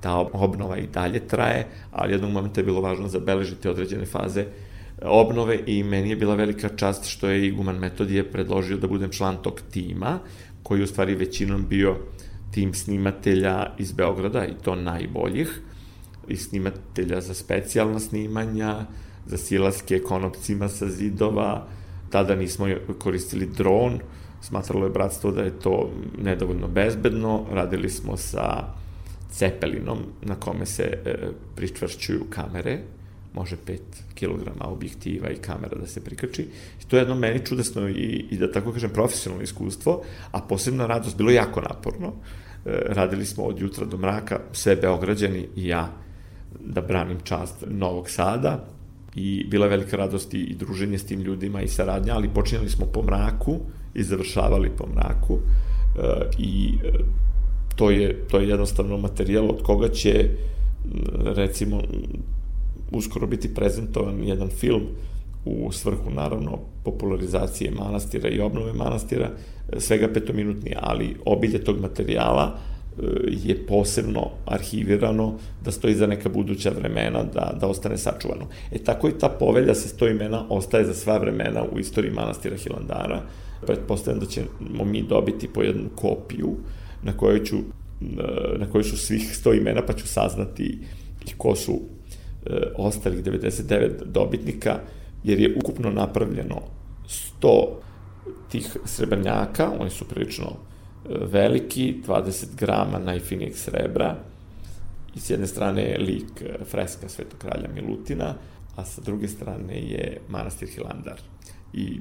ta 0.00 0.16
obnova 0.32 0.78
i 0.78 0.86
dalje 0.86 1.20
traje, 1.28 1.66
ali 1.92 2.12
jednog 2.12 2.30
momenta 2.30 2.60
je 2.60 2.64
bilo 2.64 2.80
važno 2.80 3.08
zabeležiti 3.08 3.68
određene 3.68 4.06
faze 4.06 4.44
obnove 5.02 5.58
i 5.66 5.82
meni 5.82 6.10
je 6.10 6.16
bila 6.16 6.34
velika 6.34 6.68
čast 6.68 7.04
što 7.08 7.28
je 7.28 7.46
Iguman 7.46 7.78
Metodije 7.78 8.30
predložio 8.30 8.76
da 8.76 8.86
budem 8.86 9.10
član 9.10 9.36
tog 9.42 9.60
tima, 9.70 10.18
koji 10.62 10.82
u 10.82 10.86
stvari 10.86 11.14
većinom 11.14 11.66
bio 11.68 11.96
tim 12.50 12.74
snimatelja 12.74 13.66
iz 13.78 13.92
Beograda 13.92 14.46
i 14.46 14.54
to 14.64 14.74
najboljih, 14.74 15.60
i 16.28 16.36
snimatelja 16.36 17.20
za 17.20 17.34
specijalna 17.34 18.00
snimanja, 18.00 18.86
za 19.26 19.36
silaske 19.36 19.98
konopcima 19.98 20.68
sa 20.68 20.88
zidova, 20.88 21.66
tada 22.10 22.36
nismo 22.36 22.66
koristili 22.98 23.46
dron, 23.46 24.00
smatralo 24.40 24.86
je 24.86 24.90
bratstvo 24.90 25.30
da 25.30 25.42
je 25.42 25.58
to 25.58 25.90
nedovoljno 26.18 26.68
bezbedno, 26.68 27.46
radili 27.52 27.90
smo 27.90 28.16
sa 28.16 28.64
cepelinom 29.30 29.98
na 30.22 30.34
kome 30.34 30.66
se 30.66 30.82
e, 30.82 31.14
pričvršćuju 31.56 32.24
kamere, 32.30 32.78
može 33.32 33.56
5 33.66 33.78
kg 34.14 34.48
objektiva 34.60 35.30
i 35.30 35.36
kamera 35.36 35.78
da 35.78 35.86
se 35.86 36.04
prikači. 36.04 36.42
I 36.82 36.88
to 36.88 36.96
je 36.96 37.00
jedno 37.00 37.14
meni 37.14 37.46
čudesno 37.46 37.88
i, 37.88 38.26
i 38.30 38.36
da 38.38 38.52
tako 38.52 38.72
kažem 38.72 38.90
profesionalno 38.90 39.44
iskustvo, 39.44 40.02
a 40.32 40.40
posebno 40.40 40.86
radost, 40.86 41.16
bilo 41.16 41.30
jako 41.30 41.60
naporno. 41.60 42.12
E, 42.66 42.80
radili 42.86 43.26
smo 43.26 43.44
od 43.44 43.60
jutra 43.60 43.86
do 43.86 43.96
mraka, 43.96 44.40
sve 44.52 44.76
Beograđani 44.76 45.46
i 45.56 45.66
ja 45.66 45.92
da 46.60 46.80
branim 46.80 47.20
čast 47.24 47.64
Novog 47.68 48.10
Sada 48.10 48.66
i 49.14 49.46
bila 49.48 49.66
je 49.66 49.70
velika 49.70 49.96
radost 49.96 50.34
i 50.34 50.54
druženje 50.54 50.98
s 50.98 51.06
tim 51.06 51.20
ljudima 51.20 51.62
i 51.62 51.68
saradnja, 51.68 52.14
ali 52.14 52.34
počinjali 52.34 52.68
smo 52.68 52.86
po 52.86 53.02
mraku 53.02 53.58
i 53.94 54.02
završavali 54.02 54.70
po 54.76 54.86
mraku 54.94 55.38
e, 55.38 56.30
i 56.38 56.74
e, 56.84 56.92
to 57.76 57.90
je, 57.90 58.26
to 58.30 58.38
je 58.38 58.48
jednostavno 58.48 58.96
materijal 58.96 59.50
od 59.50 59.62
koga 59.62 59.88
će 59.88 60.30
recimo 61.24 61.82
uskoro 62.90 63.26
biti 63.26 63.54
prezentovan 63.54 64.24
jedan 64.24 64.48
film 64.48 64.82
u 65.44 65.72
svrhu 65.72 66.10
naravno 66.10 66.58
popularizacije 66.84 67.70
manastira 67.70 68.28
i 68.28 68.40
obnove 68.40 68.72
manastira, 68.72 69.30
svega 69.78 70.08
petominutni, 70.08 70.74
ali 70.80 71.16
obilje 71.24 71.64
tog 71.64 71.80
materijala 71.80 72.54
e, 72.54 73.02
je 73.28 73.66
posebno 73.66 74.30
arhivirano 74.46 75.34
da 75.64 75.70
stoji 75.70 75.94
za 75.94 76.06
neka 76.06 76.28
buduća 76.28 76.70
vremena, 76.70 77.22
da, 77.22 77.56
da 77.60 77.66
ostane 77.66 77.96
sačuvano. 77.96 78.46
E 78.72 78.78
tako 78.78 79.08
i 79.08 79.18
ta 79.18 79.28
povelja 79.28 79.74
sa 79.74 79.88
sto 79.88 80.08
imena 80.08 80.46
ostaje 80.48 80.84
za 80.84 80.94
sva 80.94 81.18
vremena 81.18 81.64
u 81.72 81.78
istoriji 81.78 82.12
manastira 82.12 82.56
Hilandara. 82.56 83.22
Pretpostavljam 83.66 84.20
da 84.20 84.26
ćemo 84.26 84.84
mi 84.84 85.02
dobiti 85.02 85.48
po 85.48 85.62
jednu 85.62 85.88
kopiju 85.96 86.56
na 87.02 87.16
kojoj 87.16 87.44
ću 87.44 87.56
na 88.58 88.70
kojoj 88.72 88.84
su 88.84 88.96
svih 88.96 89.36
sto 89.36 89.52
imena, 89.54 89.86
pa 89.86 89.92
ću 89.92 90.08
saznati 90.08 90.78
i 91.26 91.32
ko 91.36 91.56
su 91.56 91.72
e, 91.72 91.99
ostalih 92.76 93.24
99 93.24 94.04
dobitnika, 94.04 94.80
jer 95.24 95.40
je 95.40 95.54
ukupno 95.56 95.90
napravljeno 95.90 96.62
100 97.40 97.66
tih 98.50 98.76
srebrnjaka, 98.84 99.70
oni 99.78 99.90
su 99.90 100.04
prilično 100.04 100.46
e, 100.46 100.54
veliki, 101.32 102.02
20 102.06 102.46
grama 102.58 102.98
najfinijeg 102.98 103.56
srebra, 103.56 104.16
i 105.14 105.20
s 105.20 105.30
jedne 105.30 105.46
strane 105.46 105.82
je 105.82 105.98
lik 105.98 106.42
e, 106.42 106.64
freska 106.64 107.08
Svetog 107.08 107.38
kralja 107.38 107.68
Milutina, 107.74 108.34
a 108.76 108.84
sa 108.84 109.02
druge 109.02 109.28
strane 109.28 109.80
je 109.80 110.20
manastir 110.28 110.68
Hilandar. 110.68 111.20
I 111.72 112.00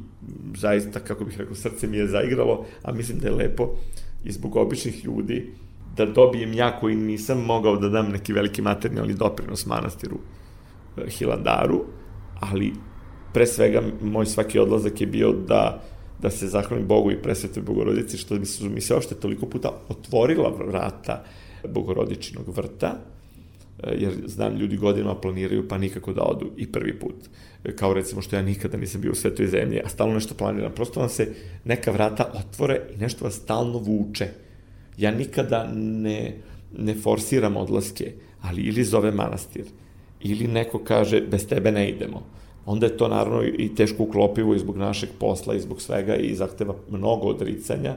zaista, 0.55 0.99
kako 0.99 1.25
bih 1.25 1.37
rekao, 1.37 1.55
srce 1.55 1.87
mi 1.87 1.97
je 1.97 2.07
zaigralo, 2.07 2.65
a 2.83 2.91
mislim 2.91 3.19
da 3.19 3.27
je 3.27 3.35
lepo 3.35 3.75
i 4.23 4.31
zbog 4.31 4.55
običnih 4.55 5.05
ljudi 5.05 5.53
da 5.99 6.05
dobijem 6.05 6.53
ja 6.53 6.79
koji 6.79 6.95
nisam 6.95 7.45
mogao 7.45 7.75
da 7.77 7.89
dam 7.89 8.11
neki 8.11 8.33
veliki 8.33 8.61
materijalni 8.61 9.13
doprinos 9.13 9.65
manastiru 9.65 10.17
e, 10.97 11.09
Hilandaru, 11.09 11.83
ali 12.39 12.73
pre 13.33 13.47
svega 13.47 13.81
moj 14.01 14.25
svaki 14.25 14.59
odlazak 14.59 15.01
je 15.01 15.07
bio 15.07 15.31
da 15.31 15.81
da 16.21 16.29
se 16.29 16.47
zahvalim 16.47 16.87
Bogu 16.87 17.11
i 17.11 17.21
presvetoj 17.21 17.63
Bogorodici 17.63 18.17
što 18.17 18.35
mi 18.35 18.45
se, 18.45 18.69
mi 18.69 18.81
se 18.81 18.95
ošte 18.95 19.15
toliko 19.15 19.45
puta 19.45 19.71
otvorila 19.89 20.49
vrata 20.49 21.23
Bogorodičinog 21.67 22.57
vrta, 22.57 22.95
e, 23.83 23.95
jer 23.97 24.13
znam 24.25 24.55
ljudi 24.55 24.77
godinama 24.77 25.15
planiraju 25.15 25.67
pa 25.67 25.77
nikako 25.77 26.13
da 26.13 26.21
odu 26.21 26.51
i 26.57 26.71
prvi 26.71 26.99
put. 26.99 27.15
E, 27.63 27.75
kao 27.75 27.93
recimo 27.93 28.21
što 28.21 28.35
ja 28.35 28.41
nikada 28.41 28.77
nisam 28.77 29.01
bio 29.01 29.11
u 29.11 29.15
svetoj 29.15 29.47
zemlji, 29.47 29.81
a 29.85 29.89
stalno 29.89 30.13
nešto 30.13 30.35
planiram. 30.35 30.71
Prosto 30.75 30.99
vam 30.99 31.09
se 31.09 31.33
neka 31.63 31.91
vrata 31.91 32.31
otvore 32.33 32.81
i 32.95 32.97
nešto 32.97 33.25
vas 33.25 33.33
stalno 33.33 33.77
vuče. 33.77 34.27
Ja 34.99 35.11
nikada 35.11 35.63
ne, 35.75 36.35
ne 36.77 36.95
forsiram 36.95 37.57
odlaske, 37.57 38.13
ali 38.41 38.61
ili 38.61 38.83
zove 38.83 39.11
manastir, 39.11 39.65
ili 40.21 40.47
neko 40.47 40.79
kaže 40.83 41.21
bez 41.21 41.47
tebe 41.47 41.71
ne 41.71 41.89
idemo 41.89 42.23
onda 42.69 42.85
je 42.85 42.97
to 42.97 43.07
naravno 43.07 43.43
i 43.43 43.75
teško 43.75 44.03
uklopivo 44.03 44.55
i 44.55 44.59
zbog 44.59 44.77
našeg 44.77 45.09
posla 45.19 45.55
i 45.55 45.59
zbog 45.59 45.81
svega 45.81 46.15
i 46.15 46.35
zahteva 46.35 46.75
mnogo 46.89 47.27
odricanja, 47.27 47.95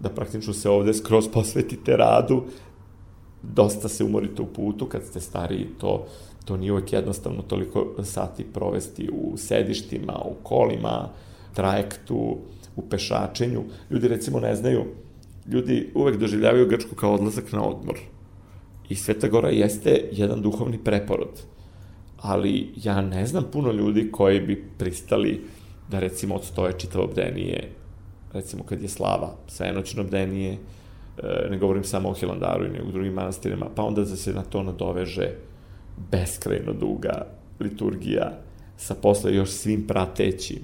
da 0.00 0.08
praktično 0.08 0.52
se 0.52 0.70
ovde 0.70 0.94
skroz 0.94 1.28
posvetite 1.34 1.96
radu, 1.96 2.42
dosta 3.42 3.88
se 3.88 4.04
umorite 4.04 4.42
u 4.42 4.46
putu, 4.46 4.86
kad 4.86 5.04
ste 5.04 5.20
stariji, 5.20 5.66
to, 5.80 6.06
to 6.44 6.56
nije 6.56 6.72
uvek 6.72 6.92
jednostavno 6.92 7.42
toliko 7.42 7.94
sati 8.02 8.44
provesti 8.44 9.08
u 9.12 9.36
sedištima, 9.36 10.22
u 10.24 10.34
kolima, 10.42 11.08
trajektu, 11.54 12.36
u 12.76 12.82
pešačenju. 12.90 13.62
Ljudi 13.90 14.08
recimo 14.08 14.40
ne 14.40 14.56
znaju, 14.56 14.84
ljudi 15.52 15.90
uvek 15.94 16.16
doživljavaju 16.16 16.68
Grčku 16.68 16.94
kao 16.94 17.14
odlazak 17.14 17.52
na 17.52 17.64
odmor. 17.64 17.98
I 18.88 18.94
Sveta 18.94 19.28
Gora 19.28 19.48
jeste 19.48 20.08
jedan 20.12 20.42
duhovni 20.42 20.78
preporod 20.84 21.42
ali 22.20 22.68
ja 22.76 23.00
ne 23.00 23.26
znam 23.26 23.44
puno 23.52 23.72
ljudi 23.72 24.12
koji 24.12 24.40
bi 24.40 24.64
pristali 24.78 25.40
da 25.90 25.98
recimo 25.98 26.34
odstoje 26.34 26.78
čitavo 26.78 27.06
bdenije, 27.06 27.70
recimo 28.32 28.62
kad 28.62 28.82
je 28.82 28.88
slava, 28.88 29.34
svenoćno 29.46 30.04
bdenije, 30.04 30.52
e, 30.52 31.48
ne 31.50 31.58
govorim 31.58 31.84
samo 31.84 32.08
o 32.08 32.14
Hilandaru 32.14 32.64
i 32.64 32.88
u 32.88 32.92
drugim 32.92 33.12
manastirima, 33.12 33.66
pa 33.74 33.82
onda 33.82 34.00
da 34.04 34.16
se 34.16 34.32
na 34.32 34.42
to 34.42 34.62
nadoveže 34.62 35.30
beskrajno 36.10 36.72
duga 36.72 37.26
liturgija 37.60 38.32
sa 38.76 38.94
posle 38.94 39.34
još 39.34 39.50
svim 39.50 39.86
pratećim 39.86 40.62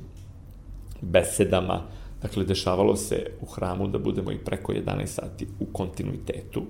besedama. 1.00 1.82
Dakle, 2.24 2.44
dešavalo 2.44 2.96
se 2.96 3.26
u 3.40 3.46
hramu 3.46 3.88
da 3.88 3.98
budemo 3.98 4.32
i 4.32 4.38
preko 4.38 4.72
11 4.72 5.06
sati 5.06 5.46
u 5.60 5.66
kontinuitetu. 5.66 6.62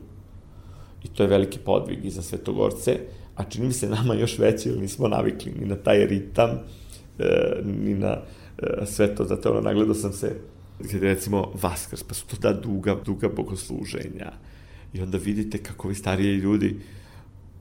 I 1.04 1.08
to 1.08 1.22
je 1.22 1.28
veliki 1.28 1.58
podvig 1.58 2.04
i 2.04 2.10
za 2.10 2.22
svetogorce, 2.22 2.98
a 3.36 3.44
čini 3.44 3.66
mi 3.66 3.72
se 3.72 3.88
nama 3.88 4.14
još 4.14 4.38
veći, 4.38 4.68
jer 4.68 4.78
nismo 4.78 5.08
navikli 5.08 5.52
ni 5.60 5.66
na 5.66 5.76
taj 5.76 6.06
ritam, 6.06 6.50
e, 7.18 7.60
ni 7.64 7.94
na 7.94 8.18
e, 8.58 8.86
sve 8.86 9.14
to. 9.14 9.24
Zato 9.24 9.50
ono, 9.50 9.60
nagledao 9.60 9.94
sam 9.94 10.12
se, 10.12 10.36
kada 10.90 11.06
recimo 11.06 11.52
Vaskrs, 11.62 12.02
pa 12.02 12.14
su 12.14 12.26
to 12.26 12.36
da 12.36 12.52
duga, 12.52 12.96
duga 13.04 13.28
bogosluženja. 13.28 14.32
I 14.92 15.00
onda 15.00 15.18
vidite 15.18 15.58
kako 15.58 15.88
vi 15.88 15.94
stariji 15.94 16.36
ljudi 16.36 16.76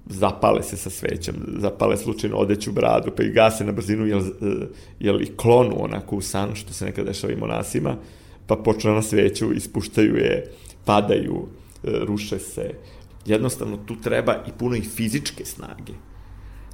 zapale 0.05 0.63
se 0.63 0.77
sa 0.77 0.89
svećom, 0.89 1.35
zapale 1.57 1.97
slučajno 1.97 2.37
odeću 2.37 2.71
bradu, 2.71 3.11
pa 3.17 3.23
i 3.23 3.29
gase 3.29 3.65
na 3.65 3.71
brzinu, 3.71 4.05
jel, 4.05 4.21
jel 4.99 5.21
i 5.21 5.37
klonu 5.37 5.75
onako 5.83 6.15
u 6.15 6.21
san, 6.21 6.55
što 6.55 6.73
se 6.73 6.85
nekada 6.85 7.07
dešava 7.07 7.33
i 7.33 7.37
monasima, 7.37 7.95
pa 8.47 8.55
počne 8.55 8.91
na 8.91 9.01
sveću, 9.01 9.53
ispuštaju 9.53 10.15
je, 10.15 10.51
padaju, 10.85 11.47
e, 11.83 11.89
ruše 12.05 12.39
se. 12.39 12.71
Jednostavno, 13.25 13.77
tu 13.77 13.95
treba 14.01 14.33
i 14.47 14.51
puno 14.59 14.75
i 14.75 14.81
fizičke 14.81 15.45
snage. 15.45 15.93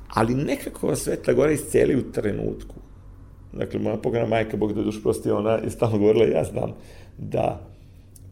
Ali 0.07 0.35
nekako 0.35 0.87
vas 0.87 0.99
Sveta 0.99 1.33
Gora 1.33 1.51
isceli 1.51 1.95
u 1.95 2.11
trenutku. 2.11 2.75
Dakle, 3.53 3.79
moja 3.79 3.97
pograna 3.97 4.27
majka, 4.27 4.57
Bog 4.57 4.73
da 4.73 4.83
duš 4.83 5.03
prosti, 5.03 5.31
ona 5.31 5.51
je 5.51 5.69
stalno 5.69 5.97
govorila, 5.97 6.25
ja 6.25 6.43
znam 6.43 6.73
da 7.17 7.69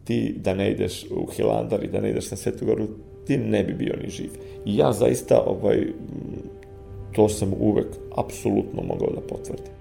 ti 0.07 0.35
da 0.43 0.53
ne 0.53 0.71
ideš 0.71 1.05
u 1.11 1.27
Hilandar 1.35 1.83
i 1.83 1.87
da 1.87 2.01
ne 2.01 2.09
ideš 2.09 2.31
na 2.31 2.37
Svetu 2.37 2.65
Goru, 2.65 2.87
ti 3.25 3.37
ne 3.37 3.63
bi 3.63 3.73
bio 3.73 3.95
ni 4.03 4.09
živ. 4.09 4.29
I 4.65 4.77
ja 4.77 4.91
zaista, 4.91 5.43
ovaj, 5.45 5.87
to 7.15 7.29
sam 7.29 7.53
uvek 7.59 7.87
apsolutno 8.15 8.83
mogao 8.83 9.09
da 9.11 9.21
potvrdim. 9.21 9.76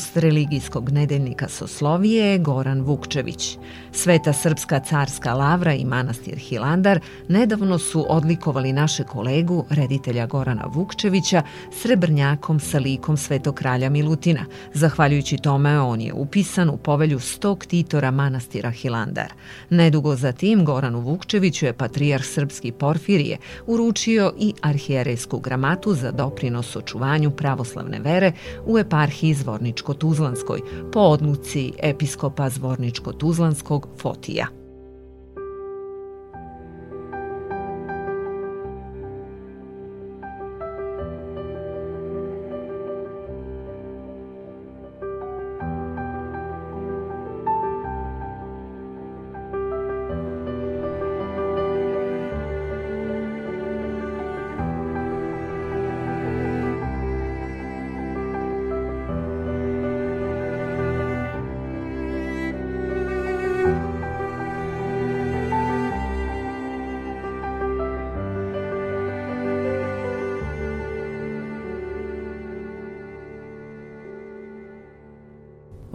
Gost 0.00 0.09
religijskog 0.20 0.90
nedeljnika 0.90 1.48
Soslovije 1.48 2.26
je 2.26 2.38
Goran 2.38 2.80
Vukčević. 2.80 3.58
Sveta 3.92 4.32
Srpska 4.32 4.80
carska 4.80 5.34
lavra 5.34 5.74
i 5.74 5.84
manastir 5.84 6.36
Hilandar 6.36 7.00
nedavno 7.28 7.78
su 7.78 8.06
odlikovali 8.08 8.72
naše 8.72 9.04
kolegu, 9.04 9.64
reditelja 9.70 10.26
Gorana 10.26 10.64
Vukčevića, 10.66 11.42
srebrnjakom 11.82 12.60
sa 12.60 12.78
likom 12.78 13.16
svetog 13.16 13.54
kralja 13.54 13.90
Milutina. 13.90 14.44
Zahvaljujući 14.74 15.38
tome, 15.38 15.80
on 15.80 16.00
je 16.00 16.12
upisan 16.12 16.70
u 16.70 16.76
povelju 16.76 17.20
stog 17.20 17.64
titora 17.66 18.10
manastira 18.10 18.70
Hilandar. 18.70 19.32
Nedugo 19.70 20.16
za 20.16 20.32
tim, 20.32 20.64
Goranu 20.64 21.00
Vukčeviću 21.00 21.66
je 21.66 21.72
patrijarh 21.72 22.24
srpski 22.24 22.72
Porfirije 22.72 23.38
uručio 23.66 24.32
i 24.38 24.54
arhijerejsku 24.62 25.38
gramatu 25.38 25.94
za 25.94 26.10
doprinos 26.10 26.76
očuvanju 26.76 27.30
pravoslavne 27.30 27.98
vere 27.98 28.32
u 28.66 28.78
eparhiji 28.78 29.34
Zvorničkog 29.34 29.96
Zvorničko-Tuzlanskoj 30.10 30.60
po 30.92 31.00
odluci 31.00 31.72
episkopa 31.78 32.50
Zvorničko-Tuzlanskog 32.50 33.86
Fotija. 33.98 34.59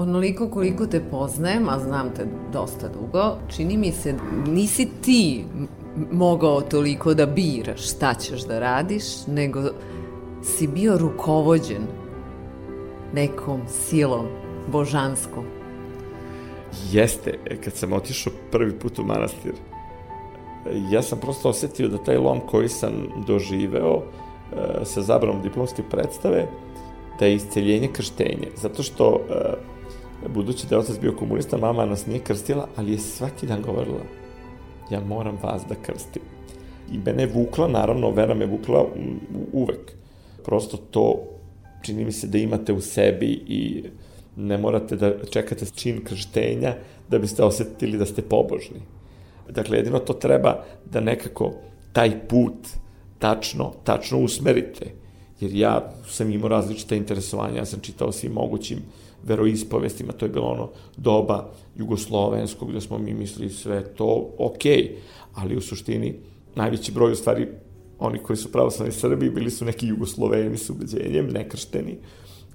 Onoliko 0.05 0.49
koliko 0.49 0.87
te 0.87 1.01
poznajem, 1.11 1.69
a 1.69 1.79
znam 1.79 2.09
te 2.15 2.27
dosta 2.53 2.87
dugo, 2.87 3.37
čini 3.55 3.77
mi 3.77 3.91
se 3.91 4.15
nisi 4.47 4.87
ti 5.01 5.45
mogao 6.11 6.61
toliko 6.61 7.13
da 7.13 7.25
biraš 7.25 7.91
šta 7.91 8.13
ćeš 8.13 8.41
da 8.41 8.59
radiš, 8.59 9.27
nego 9.27 9.61
si 10.43 10.67
bio 10.67 10.97
rukovođen 10.97 11.87
nekom 13.13 13.61
silom 13.67 14.25
božanskom. 14.71 15.45
Jeste, 16.91 17.39
kad 17.63 17.73
sam 17.73 17.93
otišao 17.93 18.33
prvi 18.51 18.79
put 18.79 18.99
u 18.99 19.03
manastir, 19.03 19.53
ja 20.91 21.01
sam 21.01 21.19
prosto 21.19 21.49
osetio 21.49 21.87
da 21.87 21.97
taj 21.97 22.17
lom 22.17 22.39
koji 22.47 22.69
sam 22.69 22.91
doživeo 23.27 24.01
e, 24.01 24.85
sa 24.85 25.01
zabranom 25.01 25.41
diplomske 25.41 25.83
predstave, 25.89 26.47
da 27.19 27.25
je 27.25 27.35
isceljenje 27.35 27.87
krštenje. 27.93 28.47
Zato 28.55 28.83
što 28.83 29.19
e, 29.29 29.74
budući 30.27 30.67
da 30.67 30.75
je 30.75 30.79
otac 30.79 30.99
bio 30.99 31.15
komunista, 31.15 31.57
mama 31.57 31.85
nas 31.85 32.05
nije 32.05 32.19
krstila, 32.19 32.67
ali 32.75 32.91
je 32.91 32.97
svaki 32.97 33.47
dan 33.47 33.61
govorila, 33.61 34.01
ja 34.91 34.99
moram 34.99 35.37
vas 35.43 35.61
da 35.69 35.75
krstim. 35.75 36.21
I 36.91 36.97
mene 36.97 37.23
je 37.23 37.31
vukla, 37.33 37.67
naravno, 37.67 38.11
vera 38.11 38.33
me 38.33 38.45
vukla 38.45 38.85
uvek. 39.53 39.91
Prosto 40.43 40.77
to 40.77 41.23
čini 41.81 42.05
mi 42.05 42.11
se 42.11 42.27
da 42.27 42.37
imate 42.37 42.73
u 42.73 42.81
sebi 42.81 43.27
i 43.47 43.83
ne 44.35 44.57
morate 44.57 44.95
da 44.95 45.25
čekate 45.31 45.65
čin 45.65 46.03
krštenja 46.03 46.75
da 47.09 47.19
biste 47.19 47.43
osetili 47.43 47.97
da 47.97 48.05
ste 48.05 48.21
pobožni. 48.21 48.81
Dakle, 49.49 49.77
jedino 49.77 49.99
to 49.99 50.13
treba 50.13 50.63
da 50.85 50.99
nekako 50.99 51.53
taj 51.93 52.27
put 52.27 52.67
tačno, 53.19 53.73
tačno 53.83 54.19
usmerite. 54.19 54.85
Jer 55.39 55.53
ja 55.53 55.93
sam 56.07 56.31
imao 56.31 56.49
različite 56.49 56.97
interesovanja, 56.97 57.57
ja 57.57 57.65
sam 57.65 57.79
čitao 57.79 58.11
svim 58.11 58.31
mogućim 58.31 58.79
veroispovestima, 59.25 60.13
to 60.13 60.25
je 60.25 60.29
bilo 60.29 60.45
ono 60.45 60.69
doba 60.97 61.49
jugoslovenskog, 61.75 62.69
gde 62.69 62.81
smo 62.81 62.97
mi 62.97 63.13
mislili 63.13 63.49
sve 63.49 63.83
to 63.83 64.29
ok, 64.37 64.63
ali 65.33 65.57
u 65.57 65.61
suštini 65.61 66.15
najveći 66.55 66.91
broj 66.91 67.11
u 67.11 67.15
stvari 67.15 67.47
oni 67.99 68.19
koji 68.19 68.37
su 68.37 68.51
pravoslavni 68.51 68.93
Srbi 68.93 69.29
bili 69.29 69.51
su 69.51 69.65
neki 69.65 69.87
jugosloveni 69.87 70.57
s 70.57 70.69
ubeđenjem, 70.69 71.27
nekršteni, 71.27 71.97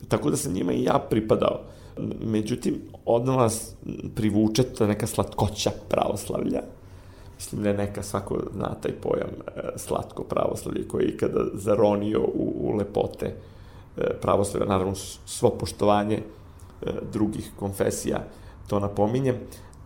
tako 0.08 0.30
da 0.30 0.36
sam 0.36 0.52
njima 0.52 0.72
i 0.72 0.84
ja 0.84 1.06
pripadao. 1.10 1.60
Međutim, 2.20 2.80
od 3.04 3.26
nas 3.26 3.74
privuče 4.14 4.62
ta 4.62 4.86
neka 4.86 5.06
slatkoća 5.06 5.70
pravoslavlja, 5.88 6.62
mislim 7.36 7.62
da 7.62 7.68
je 7.68 7.76
neka 7.76 8.02
svako 8.02 8.38
zna 8.54 8.74
taj 8.74 8.92
pojam 8.92 9.28
e, 9.30 9.60
slatko 9.76 10.24
pravoslavlje 10.24 10.88
koji 10.88 11.04
je 11.04 11.08
ikada 11.08 11.44
zaronio 11.54 12.20
u, 12.20 12.54
u 12.60 12.76
lepote 12.76 13.26
e, 13.26 13.34
pravoslavlja, 14.22 14.68
naravno 14.68 14.94
svo 15.26 15.50
poštovanje 15.50 16.22
drugih 17.12 17.50
konfesija, 17.58 18.24
to 18.66 18.80
napominjem, 18.80 19.36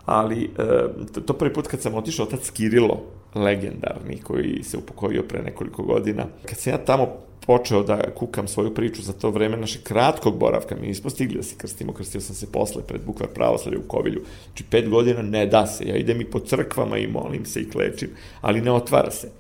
ali 0.04 0.44
e, 0.44 1.22
to 1.26 1.32
prvi 1.32 1.52
put 1.52 1.66
kad 1.66 1.80
sam 1.80 1.94
otišao, 1.94 2.26
otac 2.26 2.50
Kirilo, 2.50 3.02
legendarni, 3.34 4.20
koji 4.22 4.62
se 4.62 4.78
upokojio 4.78 5.22
pre 5.22 5.42
nekoliko 5.42 5.82
godina, 5.82 6.26
kad 6.46 6.58
sam 6.58 6.72
ja 6.72 6.84
tamo 6.84 7.08
počeo 7.46 7.82
da 7.82 8.10
kukam 8.14 8.48
svoju 8.48 8.74
priču 8.74 9.02
za 9.02 9.12
to 9.12 9.30
vreme 9.30 9.56
našeg 9.56 9.82
kratkog 9.82 10.38
boravka, 10.38 10.76
mi 10.80 10.86
nismo 10.86 11.10
stigli 11.10 11.36
da 11.36 11.42
se 11.42 11.54
krstimo, 11.58 11.92
krstio 11.92 12.20
sam 12.20 12.34
se 12.34 12.52
posle 12.52 12.82
pred 12.82 13.00
bukvar 13.06 13.28
pravoslavlja 13.28 13.78
u 13.78 13.88
Kovilju. 13.88 14.22
Znači, 14.44 14.64
pet 14.70 14.88
godina 14.88 15.22
ne 15.22 15.46
da 15.46 15.66
se, 15.66 15.88
ja 15.88 15.96
idem 15.96 16.20
i 16.20 16.30
po 16.30 16.40
crkvama 16.40 16.98
i 16.98 17.06
molim 17.06 17.44
se 17.44 17.60
i 17.60 17.70
klečim, 17.70 18.10
ali 18.40 18.60
ne 18.60 18.72
otvara 18.72 19.10
se. 19.10 19.30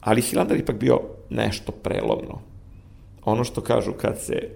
Ali 0.00 0.22
Hilandar 0.22 0.56
ipak 0.56 0.76
bio 0.76 1.00
nešto 1.30 1.72
prelomno. 1.72 2.40
Ono 3.24 3.44
što 3.44 3.60
kažu 3.60 3.92
kad 3.92 4.20
se 4.20 4.48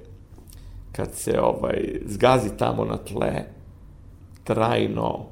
kad 0.96 1.14
se 1.14 1.40
ovaj, 1.40 2.00
zgazi 2.06 2.48
tamo 2.58 2.84
na 2.84 2.96
tle, 2.96 3.44
trajno 4.44 5.26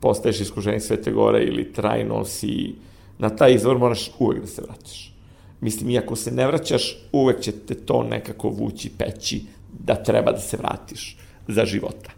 postaješ 0.00 0.40
iskuženik 0.40 0.82
Svete 0.82 1.12
Gore 1.12 1.44
ili 1.44 1.72
trajno 1.72 2.24
si 2.24 2.74
na 3.18 3.30
taj 3.30 3.54
izvor 3.54 3.78
moraš 3.78 4.10
uvek 4.18 4.40
da 4.40 4.46
se 4.46 4.62
vraćaš. 4.62 5.14
Mislim, 5.60 5.90
iako 5.90 6.16
se 6.16 6.30
ne 6.30 6.46
vraćaš, 6.46 6.98
uvek 7.12 7.40
će 7.40 7.52
te 7.52 7.74
to 7.74 8.02
nekako 8.02 8.48
vući, 8.48 8.90
peći, 8.98 9.42
da 9.78 9.94
treba 9.94 10.32
da 10.32 10.38
se 10.38 10.56
vratiš 10.56 11.16
za 11.48 11.64
života. 11.64 12.10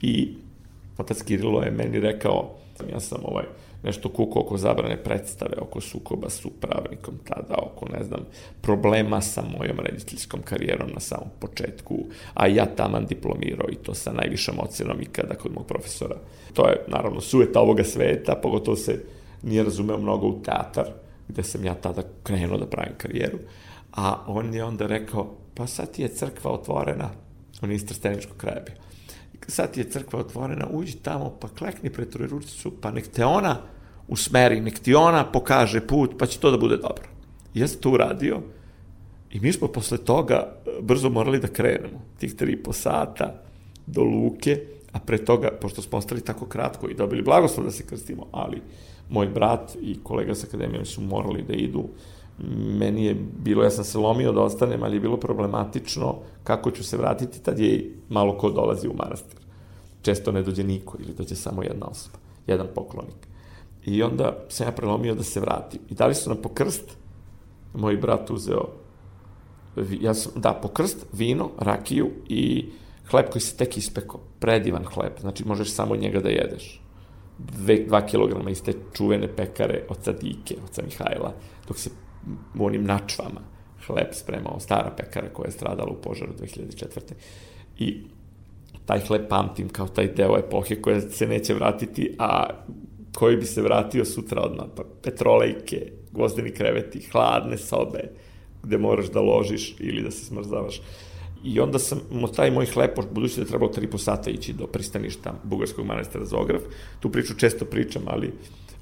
I 0.00 0.34
otac 0.98 1.22
Kirilo 1.22 1.62
je 1.62 1.70
meni 1.70 2.00
rekao, 2.00 2.50
ja 2.92 3.00
sam 3.00 3.18
ovaj, 3.24 3.44
nešto 3.82 4.08
kuko 4.08 4.40
oko 4.40 4.56
zabrane 4.56 4.96
predstave, 4.96 5.56
oko 5.60 5.80
sukoba 5.80 6.30
s 6.30 6.44
upravnikom 6.44 7.18
tada, 7.24 7.54
oko, 7.62 7.88
ne 7.88 8.04
znam, 8.04 8.20
problema 8.60 9.20
sa 9.20 9.42
mojom 9.42 9.80
rediteljskom 9.80 10.42
karijerom 10.42 10.90
na 10.94 11.00
samom 11.00 11.28
početku, 11.38 11.98
a 12.34 12.46
ja 12.46 12.66
taman 12.66 13.06
diplomirao 13.06 13.68
i 13.72 13.76
to 13.76 13.94
sa 13.94 14.12
najvišom 14.12 14.54
ocenom 14.60 15.02
ikada 15.02 15.34
kod 15.34 15.52
mog 15.54 15.66
profesora. 15.66 16.16
To 16.52 16.68
je, 16.68 16.84
naravno, 16.88 17.20
sueta 17.20 17.60
ovoga 17.60 17.84
sveta, 17.84 18.34
pogotovo 18.42 18.76
se 18.76 19.04
nije 19.42 19.62
razumeo 19.62 19.98
mnogo 19.98 20.26
u 20.26 20.42
teatar, 20.42 20.86
gde 21.28 21.42
sam 21.42 21.64
ja 21.64 21.74
tada 21.74 22.02
krenuo 22.22 22.58
da 22.58 22.66
pravim 22.66 22.94
karijeru, 22.98 23.38
a 23.92 24.24
on 24.26 24.54
je 24.54 24.64
onda 24.64 24.86
rekao, 24.86 25.34
pa 25.54 25.66
sad 25.66 25.92
ti 25.92 26.02
je 26.02 26.08
crkva 26.08 26.50
otvorena, 26.50 27.10
on 27.62 27.70
je 27.70 27.76
iz 27.76 27.86
Trsteničkog 27.86 28.36
kraja 28.36 28.60
bio, 28.60 28.74
sad 29.48 29.76
je 29.76 29.90
crkva 29.90 30.20
otvorena, 30.20 30.66
uđi 30.70 30.96
tamo, 30.96 31.30
pa 31.40 31.48
klekni 31.48 31.90
pred 31.90 32.10
Trojručicu, 32.10 32.72
pa 32.80 32.90
nek 32.90 33.08
te 33.08 33.24
ona 33.24 33.56
usmeri, 34.08 34.60
nek 34.60 34.78
ti 34.78 34.94
ona 34.94 35.24
pokaže 35.24 35.80
put, 35.86 36.14
pa 36.18 36.26
će 36.26 36.38
to 36.38 36.50
da 36.50 36.58
bude 36.58 36.76
dobro. 36.76 37.08
I 37.54 37.60
ja 37.60 37.68
sam 37.68 37.80
to 37.80 37.90
uradio 37.90 38.40
i 39.30 39.40
mi 39.40 39.52
smo 39.52 39.68
posle 39.68 39.98
toga 39.98 40.34
e, 40.34 40.70
brzo 40.82 41.10
morali 41.10 41.40
da 41.40 41.48
krenemo, 41.48 42.02
tih 42.18 42.34
tri 42.34 42.52
i 42.52 42.62
po 42.62 42.72
sata 42.72 43.42
do 43.86 44.02
Luke, 44.02 44.60
a 44.92 44.98
pre 44.98 45.18
toga, 45.24 45.50
pošto 45.60 45.82
smo 45.82 45.98
ostali 45.98 46.20
tako 46.20 46.46
kratko 46.46 46.88
i 46.88 46.94
dobili 46.94 47.22
blagoslov 47.22 47.66
da 47.66 47.72
se 47.72 47.86
krstimo, 47.86 48.26
ali 48.32 48.62
moj 49.10 49.26
brat 49.26 49.76
i 49.80 49.98
kolega 50.02 50.34
sa 50.34 50.46
akademijom 50.46 50.84
su 50.84 51.00
morali 51.00 51.42
da 51.42 51.54
idu, 51.54 51.88
meni 52.78 53.04
je 53.04 53.14
bilo, 53.14 53.62
ja 53.64 53.70
sam 53.70 53.84
se 53.84 53.98
lomio 53.98 54.32
da 54.32 54.42
ostanem, 54.42 54.82
ali 54.82 54.96
je 54.96 55.00
bilo 55.00 55.16
problematično 55.16 56.14
kako 56.44 56.70
ću 56.70 56.84
se 56.84 56.96
vratiti, 56.96 57.42
tad 57.42 57.58
je 57.58 57.94
malo 58.08 58.38
ko 58.38 58.50
dolazi 58.50 58.88
u 58.88 58.94
manastir. 58.94 59.40
Često 60.02 60.32
ne 60.32 60.42
dođe 60.42 60.64
niko 60.64 60.98
ili 61.00 61.14
dođe 61.14 61.34
samo 61.34 61.62
jedna 61.62 61.86
osoba, 61.86 62.18
jedan 62.46 62.66
poklonik. 62.74 63.28
I 63.84 64.02
onda 64.02 64.36
sam 64.48 64.66
ja 64.66 64.72
prelomio 64.72 65.14
da 65.14 65.22
se 65.22 65.40
vratim. 65.40 65.80
I 65.90 65.94
dali 65.94 66.14
su 66.14 66.30
nam 66.30 66.42
po 66.42 66.48
krst, 66.48 66.96
moj 67.74 67.96
brat 67.96 68.30
uzeo, 68.30 68.68
ja 70.00 70.14
sam, 70.14 70.32
da, 70.36 70.52
po 70.62 70.68
krst, 70.68 71.06
vino, 71.12 71.50
rakiju 71.58 72.10
i 72.28 72.66
hleb 73.10 73.26
koji 73.32 73.42
se 73.42 73.56
tek 73.56 73.76
ispekao. 73.76 74.20
Predivan 74.38 74.84
hleb, 74.84 75.12
znači 75.20 75.44
možeš 75.44 75.72
samo 75.72 75.96
njega 75.96 76.20
da 76.20 76.28
jedeš. 76.28 76.80
Dve, 77.38 77.84
dva 77.84 78.06
kilograma 78.06 78.50
iz 78.50 78.62
te 78.62 78.72
čuvene 78.92 79.28
pekare 79.36 79.84
od 79.88 79.96
Sadike, 80.02 80.56
od 80.64 80.84
Mihajla, 80.84 81.32
dok 81.68 81.78
se 81.78 81.90
u 82.58 82.66
onim 82.66 82.84
načvama 82.84 83.40
hleb 83.86 84.06
spremao, 84.12 84.60
stara 84.60 84.90
pekara 84.96 85.28
koja 85.28 85.46
je 85.46 85.52
stradala 85.52 85.90
u 85.90 86.02
požaru 86.02 86.32
2004. 86.32 87.12
I 87.78 88.02
taj 88.86 89.00
hleb 89.00 89.22
pamtim 89.28 89.68
kao 89.68 89.88
taj 89.88 90.06
deo 90.06 90.38
epohe 90.38 90.82
koja 90.82 91.00
se 91.00 91.26
neće 91.26 91.54
vratiti, 91.54 92.14
a 92.18 92.46
koji 93.14 93.36
bi 93.36 93.46
se 93.46 93.62
vratio 93.62 94.04
sutra 94.04 94.42
odmah, 94.42 94.66
pa 94.76 94.82
petrolejke, 95.02 95.92
gvozdeni 96.12 96.50
kreveti, 96.50 97.08
hladne 97.12 97.58
sobe, 97.58 98.10
gde 98.62 98.78
moraš 98.78 99.06
da 99.06 99.20
ložiš 99.20 99.74
ili 99.80 100.02
da 100.02 100.10
se 100.10 100.24
smrzavaš. 100.24 100.80
I 101.44 101.60
onda 101.60 101.78
sam, 101.78 102.00
taj 102.36 102.50
moj 102.50 102.66
hleb, 102.66 102.90
budući 103.12 103.36
da 103.36 103.42
je 103.42 103.48
trebalo 103.48 103.72
3,5 103.72 103.98
sata 103.98 104.30
ići 104.30 104.52
do 104.52 104.66
pristaništa 104.66 105.34
Bugarskog 105.44 105.86
manastira 105.86 106.24
Zograf, 106.24 106.62
tu 107.00 107.10
priču 107.12 107.34
često 107.34 107.64
pričam, 107.64 108.02
ali 108.06 108.32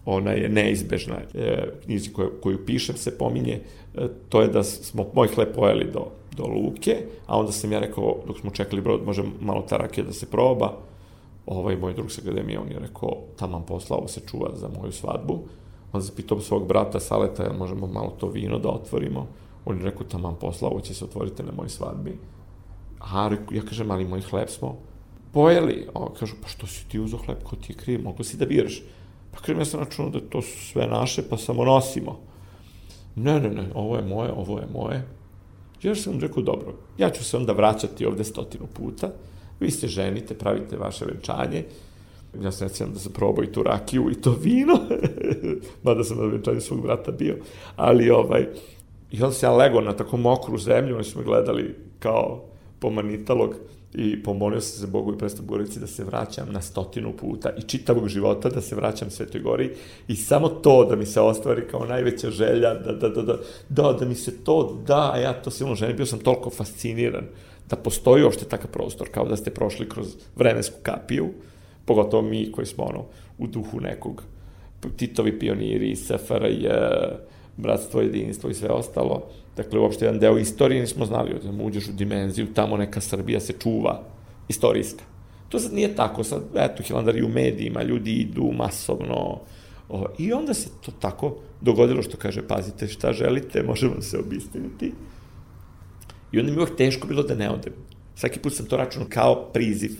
ona 0.07 0.31
je 0.31 0.49
neizbežna. 0.49 1.17
E, 1.35 1.69
knjizi 1.85 2.13
koju, 2.13 2.31
koju 2.43 2.67
pišem 2.67 2.97
se 2.97 3.19
pominje, 3.19 3.61
e, 3.95 4.09
to 4.29 4.43
je 4.43 4.49
da 4.49 4.63
smo 4.63 5.07
moj 5.15 5.29
hleb 5.29 5.49
pojeli 5.55 5.91
do, 5.93 6.07
do 6.37 6.47
luke, 6.47 6.97
a 7.27 7.39
onda 7.39 7.53
sam 7.53 7.73
ja 7.73 7.79
rekao, 7.79 8.17
dok 8.27 8.41
smo 8.41 8.51
čekali 8.51 8.83
brod, 8.83 9.07
može 9.07 9.23
malo 9.41 9.63
ta 9.69 9.77
rakija 9.77 10.05
da 10.05 10.13
se 10.13 10.31
proba, 10.31 10.73
ovaj 11.47 11.77
moj 11.77 11.95
drug 11.95 12.13
sa 12.13 12.23
akademije, 12.23 12.59
on 12.59 12.69
je 12.73 12.79
rekao, 12.79 13.17
taman 13.37 13.63
posla, 13.63 13.97
ovo 13.97 14.09
se 14.09 14.21
čuva 14.31 14.51
za 14.55 14.69
moju 14.81 14.93
svadbu. 14.93 15.39
Onda 15.93 16.07
se 16.07 16.17
pitao 16.17 16.41
svog 16.41 16.69
brata 16.69 17.01
Saleta, 17.01 17.43
jel 17.43 17.55
možemo 17.59 17.87
malo 17.87 18.17
to 18.21 18.29
vino 18.29 18.59
da 18.59 18.69
otvorimo? 18.69 19.27
On 19.65 19.79
je 19.79 19.85
rekao, 19.85 20.07
taman 20.07 20.35
posla, 20.41 20.69
ovo 20.69 20.81
će 20.81 20.95
se 20.95 21.05
otvoriti 21.05 21.43
na 21.43 21.53
mojoj 21.53 21.69
svadbi. 21.69 22.19
A 23.01 23.31
ja 23.51 23.63
kažem, 23.63 23.91
ali 23.91 24.05
moj 24.05 24.21
hleb 24.21 24.49
smo 24.49 24.77
pojeli. 25.33 25.87
A 25.95 26.07
kažu, 26.19 26.37
pa 26.43 26.49
što 26.49 26.67
si 26.67 26.89
ti 26.89 27.01
uzo 27.01 27.17
hleb, 27.17 27.43
ko 27.43 27.57
ti 27.57 27.73
je 27.73 27.77
kriv, 27.77 28.03
mogu 28.03 28.25
si 28.25 28.37
da 28.37 28.47
biraš. 28.47 28.83
Pa 29.35 29.41
kažem, 29.41 29.59
ja 29.59 29.65
sam 29.65 29.81
računao 29.81 30.11
da 30.11 30.21
to 30.21 30.43
su 30.43 30.67
sve 30.73 30.87
naše, 30.87 31.23
pa 31.31 31.37
samo 31.37 31.65
nosimo. 31.65 32.21
Ne, 33.17 33.41
ne, 33.41 33.51
ne, 33.51 33.69
ovo 33.75 33.97
je 33.97 34.03
moje, 34.03 34.33
ovo 34.33 34.59
je 34.59 34.67
moje. 34.73 35.07
Ja 35.83 35.95
sam 35.95 36.21
rekao, 36.21 36.43
dobro, 36.43 36.75
ja 36.99 37.11
ću 37.11 37.25
se 37.25 37.37
onda 37.37 37.53
vraćati 37.53 38.07
ovde 38.07 38.25
stotinu 38.25 38.67
puta, 38.75 39.11
vi 39.61 39.71
se 39.71 39.89
ženite, 39.89 40.35
pravite 40.35 40.77
vaše 40.77 41.05
venčanje, 41.05 41.65
ja 42.43 42.53
sam 42.53 42.69
recimo 42.69 42.91
da 42.93 42.99
sam 42.99 43.13
probao 43.13 43.45
i 43.45 43.53
tu 43.53 43.63
rakiju 43.63 44.11
i 44.11 44.15
to 44.15 44.37
vino, 44.41 44.79
mada 45.85 46.05
sam 46.05 46.19
na 46.19 46.25
venčanju 46.25 46.61
svog 46.61 46.83
brata 46.83 47.13
bio, 47.13 47.37
ali 47.77 48.11
ovaj, 48.11 48.47
i 49.11 49.23
onda 49.23 49.33
sam 49.33 49.51
ja 49.51 49.57
legao 49.57 49.81
na 49.81 49.93
tako 49.93 50.17
mokru 50.17 50.59
zemlju, 50.59 50.95
oni 50.95 51.05
su 51.05 51.19
me 51.19 51.25
gledali 51.25 51.77
kao 51.99 52.45
pomanitalog 52.79 53.55
i 53.95 54.23
pomolio 54.23 54.61
sam 54.61 54.81
se 54.81 54.87
Bogu 54.87 55.15
i 55.15 55.19
predstav 55.19 55.47
Gorici 55.47 55.81
da 55.81 55.87
se 55.87 56.05
vraćam 56.05 56.53
na 56.53 56.63
stotinu 56.63 57.13
puta 57.13 57.51
i 57.59 57.63
čitavog 57.63 58.09
života 58.09 58.49
da 58.49 58.61
se 58.61 58.77
vraćam 58.77 59.11
Svetoj 59.11 59.41
Gori. 59.41 59.71
I 60.09 60.17
samo 60.17 60.49
to 60.49 60.85
da 60.85 60.97
mi 60.97 61.07
se 61.07 61.21
ostvari 61.21 61.63
kao 61.71 61.87
najveća 61.87 62.31
želja, 62.31 62.75
da, 62.75 62.93
da, 62.93 63.09
da, 63.09 63.23
da, 63.23 63.39
da, 63.69 63.93
da 63.93 64.05
mi 64.07 64.15
se 64.15 64.45
to 64.45 64.83
da, 64.87 65.11
a 65.15 65.19
ja 65.19 65.33
to 65.33 65.51
silno 65.51 65.75
želim, 65.75 65.97
bio 65.97 66.07
sam 66.07 66.19
toliko 66.19 66.51
fasciniran 66.51 67.25
da 67.71 67.77
postoji 67.77 68.23
uopšte 68.23 68.45
takav 68.45 68.71
prostor, 68.71 69.09
kao 69.11 69.29
da 69.29 69.37
ste 69.37 69.51
prošli 69.51 69.89
kroz 69.89 70.17
vremensku 70.37 70.77
kapiju, 70.83 71.29
pogotovo 71.85 72.23
mi 72.23 72.53
koji 72.53 72.67
smo 72.67 72.85
ono, 72.85 73.05
u 73.39 73.47
duhu 73.47 73.81
nekog 73.81 74.23
Titovi 74.97 75.39
pioniri, 75.39 75.97
SFRJ, 75.97 76.69
bratstvo, 77.57 78.01
jedinstvo 78.01 78.51
i 78.51 78.55
sve 78.55 78.69
ostalo. 78.69 79.23
Dakle, 79.57 79.79
uopšte 79.79 80.05
jedan 80.05 80.21
deo 80.21 80.39
istorije 80.39 80.81
nismo 80.81 81.07
znali, 81.07 81.35
da 81.43 81.65
uđeš 81.65 81.89
u 81.89 81.93
dimenziju, 81.93 82.55
tamo 82.55 82.77
neka 82.77 83.01
Srbija 83.01 83.41
se 83.41 83.53
čuva, 83.53 84.03
istorijska. 84.49 85.05
To 85.49 85.59
sad 85.59 85.73
nije 85.73 85.95
tako, 85.97 86.25
sad, 86.25 86.43
eto, 86.55 86.83
Hilandar 86.83 87.17
i 87.17 87.23
u 87.23 87.29
medijima, 87.29 87.83
ljudi 87.83 88.13
idu 88.13 88.53
masovno, 88.53 89.41
o, 89.89 90.07
i 90.19 90.33
onda 90.33 90.55
se 90.55 90.69
to 90.81 90.93
tako 91.01 91.37
dogodilo 91.61 92.03
što 92.03 92.17
kaže, 92.17 92.49
pazite 92.49 92.89
šta 92.89 93.13
želite, 93.13 93.63
možemo 93.63 94.01
se 94.01 94.19
obistiniti. 94.19 94.93
I 96.33 96.39
onda 96.39 96.53
mi 96.53 96.59
je 96.59 96.63
uvijek 96.63 96.77
teško 96.77 97.07
bilo 97.07 97.23
da 97.23 97.35
ne 97.35 97.51
odem. 97.51 97.73
Svaki 98.15 98.39
put 98.39 98.55
sam 98.55 98.67
to 98.67 98.77
računao 98.77 99.09
kao 99.11 99.51
priziv. 99.53 99.91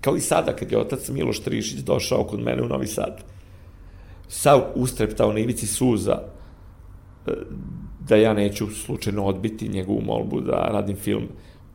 Kao 0.00 0.16
i 0.16 0.20
sada, 0.20 0.56
kad 0.56 0.72
je 0.72 0.78
otac 0.78 1.08
Miloš 1.08 1.40
Trišić 1.40 1.78
došao 1.78 2.24
kod 2.24 2.40
mene 2.40 2.62
u 2.62 2.68
Novi 2.68 2.86
Sad. 2.86 3.24
Sav 4.28 4.60
ustreptao 4.74 5.32
na 5.32 5.38
ivici 5.38 5.66
suza, 5.66 6.22
da 8.08 8.16
ja 8.16 8.34
neću 8.34 8.66
slučajno 8.66 9.24
odbiti 9.24 9.68
njegovu 9.68 10.00
molbu 10.00 10.40
da 10.40 10.68
radim 10.72 10.96
film 10.96 11.28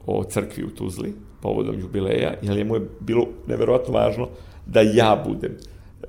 o 0.05 0.23
crkvi 0.23 0.63
u 0.63 0.69
Tuzli, 0.69 1.13
povodom 1.41 1.79
jubileja, 1.79 2.33
jer 2.41 2.57
je 2.57 2.63
mu 2.65 2.75
je 2.75 2.87
bilo 2.99 3.27
neverovatno 3.47 3.93
važno 3.93 4.29
da 4.65 4.81
ja 4.81 5.23
budem 5.27 5.57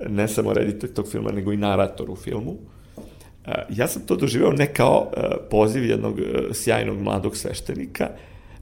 ne 0.09 0.29
samo 0.29 0.53
reditelj 0.53 0.95
tog 0.95 1.09
filma, 1.09 1.31
nego 1.31 1.53
i 1.53 1.57
narator 1.57 2.11
u 2.11 2.17
filmu. 2.17 2.57
Ja 3.71 3.89
sam 3.89 4.03
to 4.07 4.17
doživeo 4.17 4.53
ne 4.53 4.67
kao 4.67 5.11
poziv 5.51 5.85
jednog 5.85 6.21
sjajnog 6.53 6.99
mladog 6.99 7.37
sveštenika, 7.37 8.11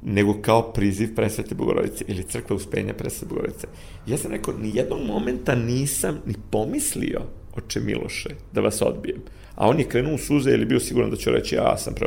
nego 0.03 0.35
kao 0.43 0.73
priziv 0.73 1.15
presvete 1.15 1.55
Bogorodice 1.55 2.05
ili 2.09 2.23
crkve 2.23 2.57
uspenja 2.57 2.95
presvete 2.95 3.35
Bogorodice. 3.35 3.67
Ja 4.07 4.17
sam 4.17 4.31
rekao, 4.31 4.55
ni 4.55 4.71
jednog 4.75 5.01
momenta 5.07 5.55
nisam 5.55 6.19
ni 6.27 6.35
pomislio 6.51 7.21
oče 7.57 7.81
Miloše 7.81 8.31
da 8.53 8.61
vas 8.61 8.83
odbijem. 8.83 9.21
A 9.59 9.69
on 9.69 9.79
je 9.79 9.89
krenuo 9.89 10.15
u 10.15 10.19
suze 10.19 10.51
ili 10.51 10.65
bio 10.65 10.81
siguran 10.81 11.11
da 11.11 11.17
ću 11.17 11.31
reći 11.31 11.55
ja 11.55 11.77
sam 11.77 11.95
pre, 11.95 12.07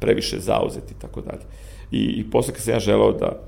previše 0.00 0.40
zauzet 0.40 0.90
i 0.90 1.00
tako 1.00 1.20
dalje. 1.20 1.44
I, 1.90 1.98
i 1.98 2.30
posle 2.30 2.54
kad 2.54 2.62
sam 2.62 2.74
ja 2.74 2.80
želeo 2.80 3.12
da 3.12 3.42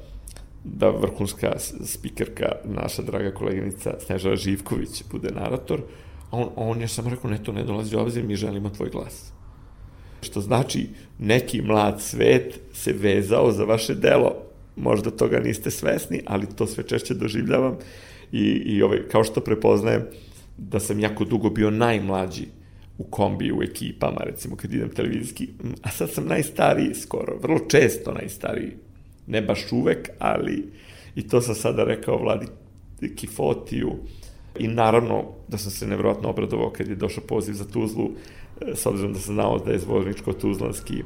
da 0.64 0.90
vrhunska 0.90 1.52
spikerka, 1.84 2.52
naša 2.64 3.02
draga 3.02 3.30
koleginica 3.30 3.94
Snežana 4.06 4.36
Živković 4.36 5.02
bude 5.10 5.30
narator, 5.30 5.80
A 6.30 6.36
on, 6.36 6.48
on 6.56 6.80
je 6.80 6.88
samo 6.88 7.10
rekao, 7.10 7.30
ne, 7.30 7.42
to 7.42 7.52
ne 7.52 7.64
dolazi 7.64 7.96
u 7.96 8.00
obzir, 8.00 8.24
mi 8.24 8.36
želimo 8.36 8.70
tvoj 8.70 8.90
glas. 8.90 9.32
Što 10.22 10.40
znači, 10.40 10.88
neki 11.18 11.62
mlad 11.62 12.02
svet 12.02 12.60
se 12.72 12.92
vezao 12.92 13.52
za 13.52 13.64
vaše 13.64 13.94
delo. 13.94 14.36
Možda 14.76 15.10
toga 15.10 15.40
niste 15.40 15.70
svesni, 15.70 16.22
ali 16.26 16.46
to 16.56 16.66
sve 16.66 16.84
češće 16.84 17.14
doživljavam. 17.14 17.76
I, 18.32 18.44
i 18.64 18.82
ovaj, 18.82 18.98
kao 19.10 19.24
što 19.24 19.40
prepoznajem 19.40 20.02
da 20.58 20.80
sam 20.80 21.00
jako 21.00 21.24
dugo 21.24 21.50
bio 21.50 21.70
najmlađi 21.70 22.46
u 22.98 23.04
kombi, 23.04 23.52
u 23.52 23.62
ekipama, 23.62 24.20
recimo 24.24 24.56
kad 24.56 24.72
idem 24.72 24.88
televizijski, 24.88 25.48
a 25.82 25.90
sad 25.90 26.10
sam 26.10 26.26
najstariji 26.26 26.94
skoro, 26.94 27.38
vrlo 27.42 27.58
često 27.58 28.12
najstariji. 28.12 28.72
Ne 29.26 29.42
baš 29.42 29.72
uvek, 29.72 30.08
ali 30.18 30.72
i 31.14 31.28
to 31.28 31.40
sam 31.40 31.54
sada 31.54 31.84
rekao 31.84 32.22
vladi, 32.22 32.46
Kifotiju 33.16 33.90
i 34.58 34.68
naravno 34.68 35.24
da 35.48 35.58
sam 35.58 35.70
se 35.70 35.86
nevjerojatno 35.86 36.28
obradovao 36.28 36.70
kad 36.70 36.88
je 36.88 36.94
došao 36.94 37.24
poziv 37.24 37.52
za 37.52 37.64
Tuzlu, 37.64 38.10
e, 38.60 38.74
s 38.74 38.86
obzirom 38.86 39.12
da 39.12 39.18
sam 39.18 39.34
znao 39.34 39.58
da 39.58 39.70
je 39.70 39.78
zvorničko-tuzlanski 39.78 41.02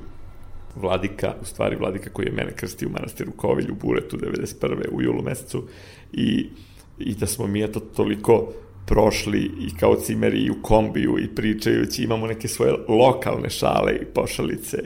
vladika, 0.76 1.34
u 1.42 1.44
stvari 1.44 1.76
vladika 1.76 2.10
koji 2.10 2.26
je 2.26 2.32
mene 2.32 2.52
krstio 2.56 2.88
u 2.88 2.92
manastiru 2.92 3.32
Kovilj 3.36 3.70
u 3.70 3.74
Buretu 3.74 4.16
91. 4.16 4.88
u 4.92 5.02
julu 5.02 5.22
mesecu 5.22 5.64
i, 6.12 6.48
i 6.98 7.14
da 7.14 7.26
smo 7.26 7.46
mi 7.46 7.62
eto 7.62 7.80
toliko 7.80 8.52
prošli 8.86 9.50
i 9.60 9.76
kao 9.80 9.96
cimeri 9.96 10.38
i 10.38 10.50
u 10.50 10.62
kombiju 10.62 11.18
i 11.18 11.34
pričajući, 11.34 12.02
imamo 12.02 12.26
neke 12.26 12.48
svoje 12.48 12.72
lokalne 12.88 13.50
šale 13.50 13.96
i 13.96 14.04
pošalice, 14.04 14.78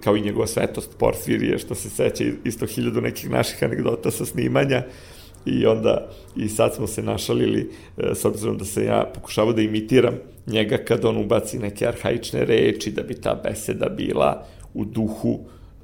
kao 0.00 0.16
i 0.16 0.20
njegova 0.20 0.46
svetost 0.46 0.98
Porfirije, 0.98 1.58
što 1.58 1.74
se 1.74 1.90
seća 1.90 2.24
isto 2.44 2.66
hiljadu 2.66 3.00
nekih 3.00 3.30
naših 3.30 3.62
anegdota 3.62 4.10
sa 4.10 4.24
snimanja, 4.24 4.82
i 5.46 5.66
onda 5.66 6.08
i 6.36 6.48
sad 6.48 6.74
smo 6.74 6.86
se 6.86 7.02
našalili 7.02 7.70
e, 7.96 8.14
s 8.14 8.24
obzirom 8.24 8.58
da 8.58 8.64
se 8.64 8.84
ja 8.84 9.10
pokušavao 9.14 9.52
da 9.52 9.62
imitiram 9.62 10.14
njega 10.46 10.76
kad 10.76 11.04
on 11.04 11.16
ubaci 11.16 11.58
neke 11.58 11.86
arhaične 11.86 12.44
reči 12.44 12.90
da 12.90 13.02
bi 13.02 13.14
ta 13.14 13.40
beseda 13.44 13.88
bila 13.88 14.46
u 14.74 14.84
duhu 14.84 15.40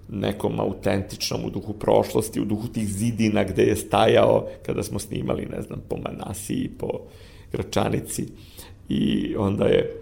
nekom 0.09 0.61
autentičnom, 0.61 1.45
u 1.45 1.51
duhu 1.51 1.73
prošlosti, 1.73 2.41
u 2.41 2.45
duhu 2.45 2.69
tih 2.69 2.89
zidina 2.89 3.45
gde 3.45 3.63
je 3.63 3.77
stajao 3.77 4.49
kada 4.67 4.83
smo 4.83 4.99
snimali, 4.99 5.47
ne 5.47 5.63
znam, 5.63 5.81
po 5.89 5.97
Manasiji, 5.97 6.71
po 6.79 6.89
Gračanici 7.53 8.27
i 8.89 9.35
onda 9.37 9.65
je 9.65 10.01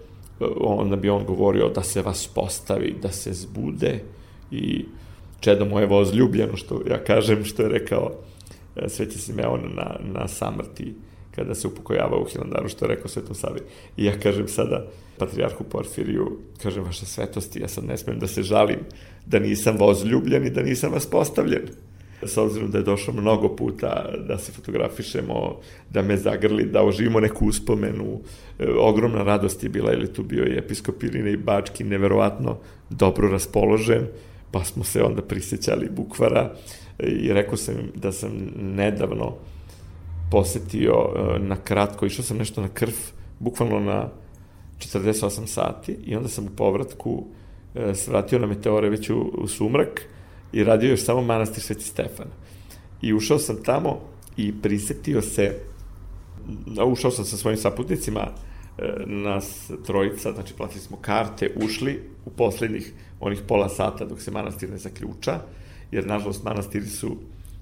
onda 0.59 0.95
bi 0.95 1.09
on 1.09 1.25
govorio 1.25 1.69
da 1.69 1.83
se 1.83 2.01
vas 2.01 2.27
postavi, 2.27 2.95
da 3.01 3.11
se 3.11 3.33
zbude 3.33 3.99
i 4.51 4.85
čedo 5.39 5.65
moje 5.65 5.85
vozljubljeno, 5.85 6.57
što 6.57 6.81
ja 6.89 7.03
kažem, 7.03 7.45
što 7.45 7.61
je 7.61 7.69
rekao 7.69 8.11
e, 8.75 8.89
Sveti 8.89 9.17
Simeon 9.17 9.61
na, 9.75 9.95
na 10.13 10.27
samrti 10.27 10.93
kada 11.35 11.55
se 11.55 11.67
upokojava 11.67 12.17
u 12.17 12.25
Hilandaru, 12.25 12.69
što 12.69 12.85
je 12.85 12.89
rekao 12.89 13.07
Svetom 13.07 13.35
Savi. 13.35 13.59
I 13.97 14.05
ja 14.05 14.19
kažem 14.19 14.47
sada 14.47 14.85
patrijarhu 15.17 15.63
Porfiriju, 15.63 16.37
kažem 16.63 16.83
vaše 16.83 17.05
svetosti, 17.05 17.59
ja 17.59 17.67
sad 17.67 17.85
ne 17.85 17.97
smem 17.97 18.19
da 18.19 18.27
se 18.27 18.43
žalim 18.43 18.79
da 19.25 19.39
nisam 19.39 19.77
vozljubljen 19.77 20.45
i 20.45 20.49
da 20.49 20.61
nisam 20.61 20.91
vas 20.91 21.05
postavljen 21.05 21.69
s 22.23 22.37
obzirom 22.37 22.71
da 22.71 22.77
je 22.77 22.83
došlo 22.83 23.13
mnogo 23.13 23.55
puta 23.55 24.05
da 24.27 24.37
se 24.37 24.51
fotografišemo, 24.51 25.59
da 25.89 26.01
me 26.01 26.17
zagrli, 26.17 26.65
da 26.65 26.83
oživimo 26.83 27.19
neku 27.19 27.45
uspomenu. 27.45 28.19
E, 28.59 28.67
ogromna 28.79 29.23
radost 29.23 29.63
je 29.63 29.69
bila, 29.69 29.93
ili 29.93 30.13
tu 30.13 30.23
bio 30.23 30.45
i 30.45 30.57
episkop 30.57 31.03
Irine 31.03 31.31
i 31.31 31.37
Bački, 31.37 31.83
neverovatno 31.83 32.57
dobro 32.89 33.29
raspoložen, 33.29 34.07
pa 34.51 34.63
smo 34.63 34.83
se 34.83 35.03
onda 35.03 35.21
prisjećali 35.21 35.89
bukvara 35.89 36.51
i 36.99 37.33
rekao 37.33 37.57
sam 37.57 37.75
da 37.95 38.11
sam 38.11 38.31
nedavno 38.57 39.33
posetio 40.31 40.93
e, 40.93 41.39
na 41.39 41.55
kratko, 41.55 42.05
išao 42.05 42.25
sam 42.25 42.37
nešto 42.37 42.61
na 42.61 42.67
krv, 42.67 42.93
bukvalno 43.39 43.79
na 43.79 44.09
48 44.79 45.45
sati 45.45 45.97
i 46.05 46.15
onda 46.15 46.29
sam 46.29 46.45
u 46.45 46.55
povratku 46.55 47.25
e, 47.75 47.95
svratio 47.95 48.39
na 48.39 48.47
meteore 48.47 48.89
već 48.89 49.09
u, 49.09 49.19
u 49.19 49.47
sumrak, 49.47 50.01
i 50.53 50.63
radio 50.63 50.89
još 50.89 51.03
samo 51.03 51.21
manastir 51.21 51.63
Sveti 51.63 51.83
Stefan. 51.83 52.27
I 53.01 53.13
ušao 53.13 53.39
sam 53.39 53.63
tamo 53.63 53.99
i 54.37 54.53
prisetio 54.61 55.21
se, 55.21 55.59
ušao 56.85 57.11
sam 57.11 57.25
sa 57.25 57.37
svojim 57.37 57.57
saputnicima, 57.57 58.27
e, 58.77 58.93
nas 59.05 59.71
trojica, 59.85 60.31
znači 60.31 60.53
platili 60.53 60.81
smo 60.81 60.97
karte, 60.97 61.51
ušli 61.55 62.01
u 62.25 62.29
poslednjih 62.29 62.93
onih 63.19 63.41
pola 63.47 63.69
sata 63.69 64.05
dok 64.05 64.21
se 64.21 64.31
manastir 64.31 64.69
ne 64.69 64.77
zaključa, 64.77 65.39
jer 65.91 66.07
nažalost 66.07 66.43
manastiri 66.43 66.87
su, 66.87 67.17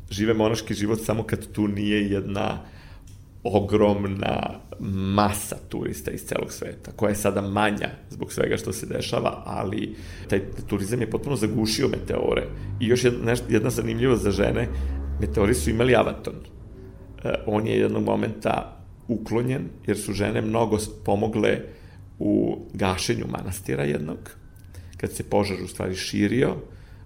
žive 0.10 0.34
monaški 0.34 0.74
život 0.74 1.00
samo 1.02 1.24
kad 1.24 1.52
tu 1.52 1.68
nije 1.68 2.12
jedna 2.12 2.64
ogromna 3.44 4.60
masa 5.16 5.56
turista 5.70 6.12
iz 6.12 6.26
celog 6.26 6.52
sveta, 6.52 6.92
koja 6.96 7.10
je 7.10 7.16
sada 7.16 7.42
manja 7.42 7.90
zbog 8.10 8.34
svega 8.34 8.58
što 8.58 8.74
se 8.74 8.86
dešava, 8.86 9.44
ali 9.46 9.96
taj 10.30 10.42
turizam 10.68 11.02
je 11.02 11.10
potpuno 11.10 11.36
zagušio 11.36 11.88
meteore. 11.88 12.48
I 12.80 12.88
još 12.88 13.04
jedna, 13.04 13.36
jedna 13.50 13.70
zanimljivost 13.70 14.24
za 14.24 14.32
žene, 14.32 14.68
meteori 15.22 15.54
su 15.54 15.70
imali 15.70 15.96
avaton. 15.96 16.36
E, 17.24 17.34
on 17.46 17.68
je 17.68 17.80
jednog 17.80 18.04
momenta 18.04 18.78
uklonjen, 19.08 19.70
jer 19.88 19.98
su 19.98 20.14
žene 20.14 20.42
mnogo 20.42 20.78
pomogle 21.06 21.62
u 22.20 22.60
gašenju 22.74 23.26
manastira 23.30 23.84
jednog, 23.84 24.18
kad 24.98 25.12
se 25.12 25.24
požar 25.24 25.58
u 25.64 25.68
stvari 25.68 25.96
širio, 25.96 26.56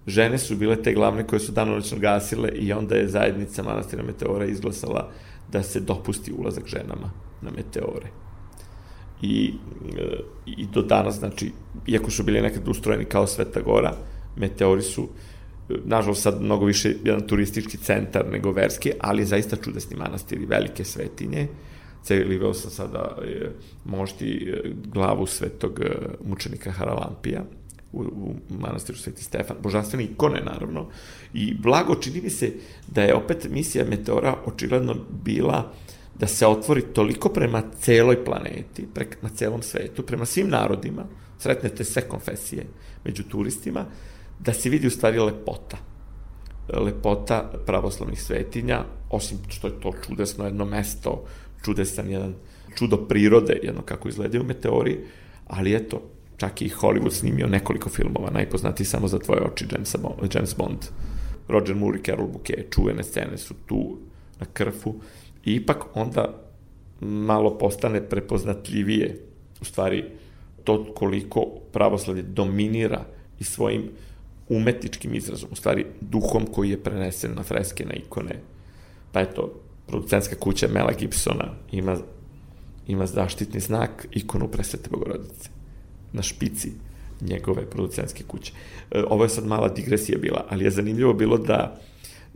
žene 0.06 0.38
su 0.38 0.56
bile 0.56 0.82
te 0.82 0.92
glavne 0.92 1.26
koje 1.26 1.40
su 1.40 1.52
danonoćno 1.52 1.98
gasile 1.98 2.48
i 2.48 2.72
onda 2.72 2.94
je 2.94 3.08
zajednica 3.08 3.62
manastira 3.62 4.02
Meteora 4.02 4.44
izglasala 4.44 5.10
da 5.52 5.62
se 5.62 5.80
dopusti 5.80 6.32
ulazak 6.32 6.66
ženama 6.66 7.10
na 7.42 7.50
meteore. 7.56 8.06
I, 9.22 9.54
e, 9.98 10.20
i 10.46 10.66
do 10.66 10.82
danas, 10.82 11.18
znači, 11.18 11.52
iako 11.86 12.10
su 12.10 12.22
bili 12.22 12.40
nekad 12.40 12.68
ustrojeni 12.68 13.04
kao 13.04 13.26
Sveta 13.26 13.60
Gora, 13.60 13.96
meteori 14.36 14.82
su, 14.82 15.08
e, 15.70 15.74
nažalost, 15.84 16.22
sad 16.22 16.42
mnogo 16.42 16.64
više 16.64 16.94
jedan 17.04 17.26
turistički 17.26 17.76
centar 17.76 18.26
nego 18.32 18.52
verski, 18.52 18.92
ali 19.00 19.24
zaista 19.24 19.56
čudesni 19.56 19.96
manastiri, 19.96 20.46
velike 20.46 20.84
svetinje. 20.84 21.48
Celiveo 22.02 22.54
sam 22.54 22.70
sada 22.70 23.16
e, 23.22 23.50
možti 23.84 24.54
glavu 24.92 25.26
svetog 25.26 25.80
mučenika 26.24 26.70
Haralampija, 26.70 27.44
u, 27.92 28.02
u 28.02 28.34
manastiru 28.50 28.98
Sveti 28.98 29.24
Stefan, 29.24 29.56
božanstvene 29.62 30.04
ikone 30.04 30.40
naravno, 30.40 30.88
i 31.34 31.54
blago 31.54 31.94
čini 31.94 32.20
mi 32.20 32.30
se 32.30 32.52
da 32.88 33.02
je 33.02 33.14
opet 33.14 33.48
misija 33.50 33.84
Meteora 33.84 34.36
očigledno 34.46 34.96
bila 35.24 35.72
da 36.14 36.26
se 36.26 36.46
otvori 36.46 36.82
toliko 36.82 37.28
prema 37.28 37.62
celoj 37.80 38.24
planeti, 38.24 38.86
pre, 38.94 39.06
na 39.22 39.28
celom 39.28 39.62
svetu, 39.62 40.02
prema 40.02 40.26
svim 40.26 40.48
narodima, 40.48 41.04
sretnete 41.38 41.84
sve 41.84 42.02
konfesije 42.08 42.66
među 43.04 43.22
turistima, 43.22 43.86
da 44.38 44.52
se 44.52 44.70
vidi 44.70 44.86
u 44.86 44.90
stvari 44.90 45.18
lepota. 45.18 45.76
Lepota 46.68 47.52
pravoslavnih 47.66 48.22
svetinja, 48.22 48.84
osim 49.10 49.38
što 49.48 49.66
je 49.66 49.80
to 49.80 49.92
čudesno 50.06 50.44
jedno 50.44 50.64
mesto, 50.64 51.24
čudesan 51.64 52.10
jedan 52.10 52.34
čudo 52.74 52.96
prirode, 52.96 53.60
jedno 53.62 53.82
kako 53.82 54.08
izgledaju 54.08 54.44
meteori, 54.44 54.98
ali 55.46 55.74
eto, 55.74 56.02
čak 56.42 56.62
i 56.62 56.68
Hollywood 56.68 57.10
snimio 57.10 57.46
nekoliko 57.46 57.90
filmova, 57.90 58.30
najpoznatiji 58.30 58.86
samo 58.86 59.08
za 59.08 59.18
tvoje 59.18 59.40
oči, 59.42 59.66
James 59.72 59.94
James 60.34 60.56
Bond. 60.56 60.78
Roger 61.48 61.76
Moore 61.76 61.98
i 61.98 62.02
Carol 62.02 62.26
Bouquet, 62.26 62.74
čuvene 62.74 63.02
scene 63.02 63.38
su 63.38 63.54
tu 63.66 63.98
na 64.40 64.46
krfu 64.52 64.94
i 65.44 65.54
ipak 65.54 65.84
onda 65.94 66.42
malo 67.00 67.58
postane 67.58 68.08
prepoznatljivije 68.08 69.20
u 69.60 69.64
stvari 69.64 70.04
to 70.64 70.94
koliko 70.94 71.46
pravoslavlje 71.72 72.22
dominira 72.22 73.04
i 73.40 73.44
svojim 73.44 73.90
umetničkim 74.48 75.14
izrazom, 75.14 75.48
u 75.52 75.56
stvari 75.56 75.86
duhom 76.00 76.46
koji 76.46 76.70
je 76.70 76.82
prenesen 76.82 77.34
na 77.34 77.42
freske, 77.42 77.84
na 77.84 77.94
ikone. 77.94 78.38
Pa 79.12 79.20
eto, 79.20 79.52
producentska 79.86 80.36
kuća 80.36 80.68
Mela 80.68 80.92
Gibsona 80.98 81.54
ima, 81.72 81.96
ima 82.86 83.06
zaštitni 83.06 83.60
znak 83.60 84.06
ikonu 84.10 84.48
presvete 84.48 84.90
Bogorodice 84.90 85.61
na 86.12 86.22
špici 86.22 86.72
njegove 87.20 87.70
producentske 87.70 88.24
kuće. 88.24 88.52
E, 88.90 89.02
ovo 89.08 89.24
je 89.24 89.28
sad 89.28 89.46
mala 89.46 89.68
digresija 89.68 90.18
bila, 90.18 90.46
ali 90.48 90.64
je 90.64 90.70
zanimljivo 90.70 91.12
bilo 91.12 91.38
da, 91.38 91.80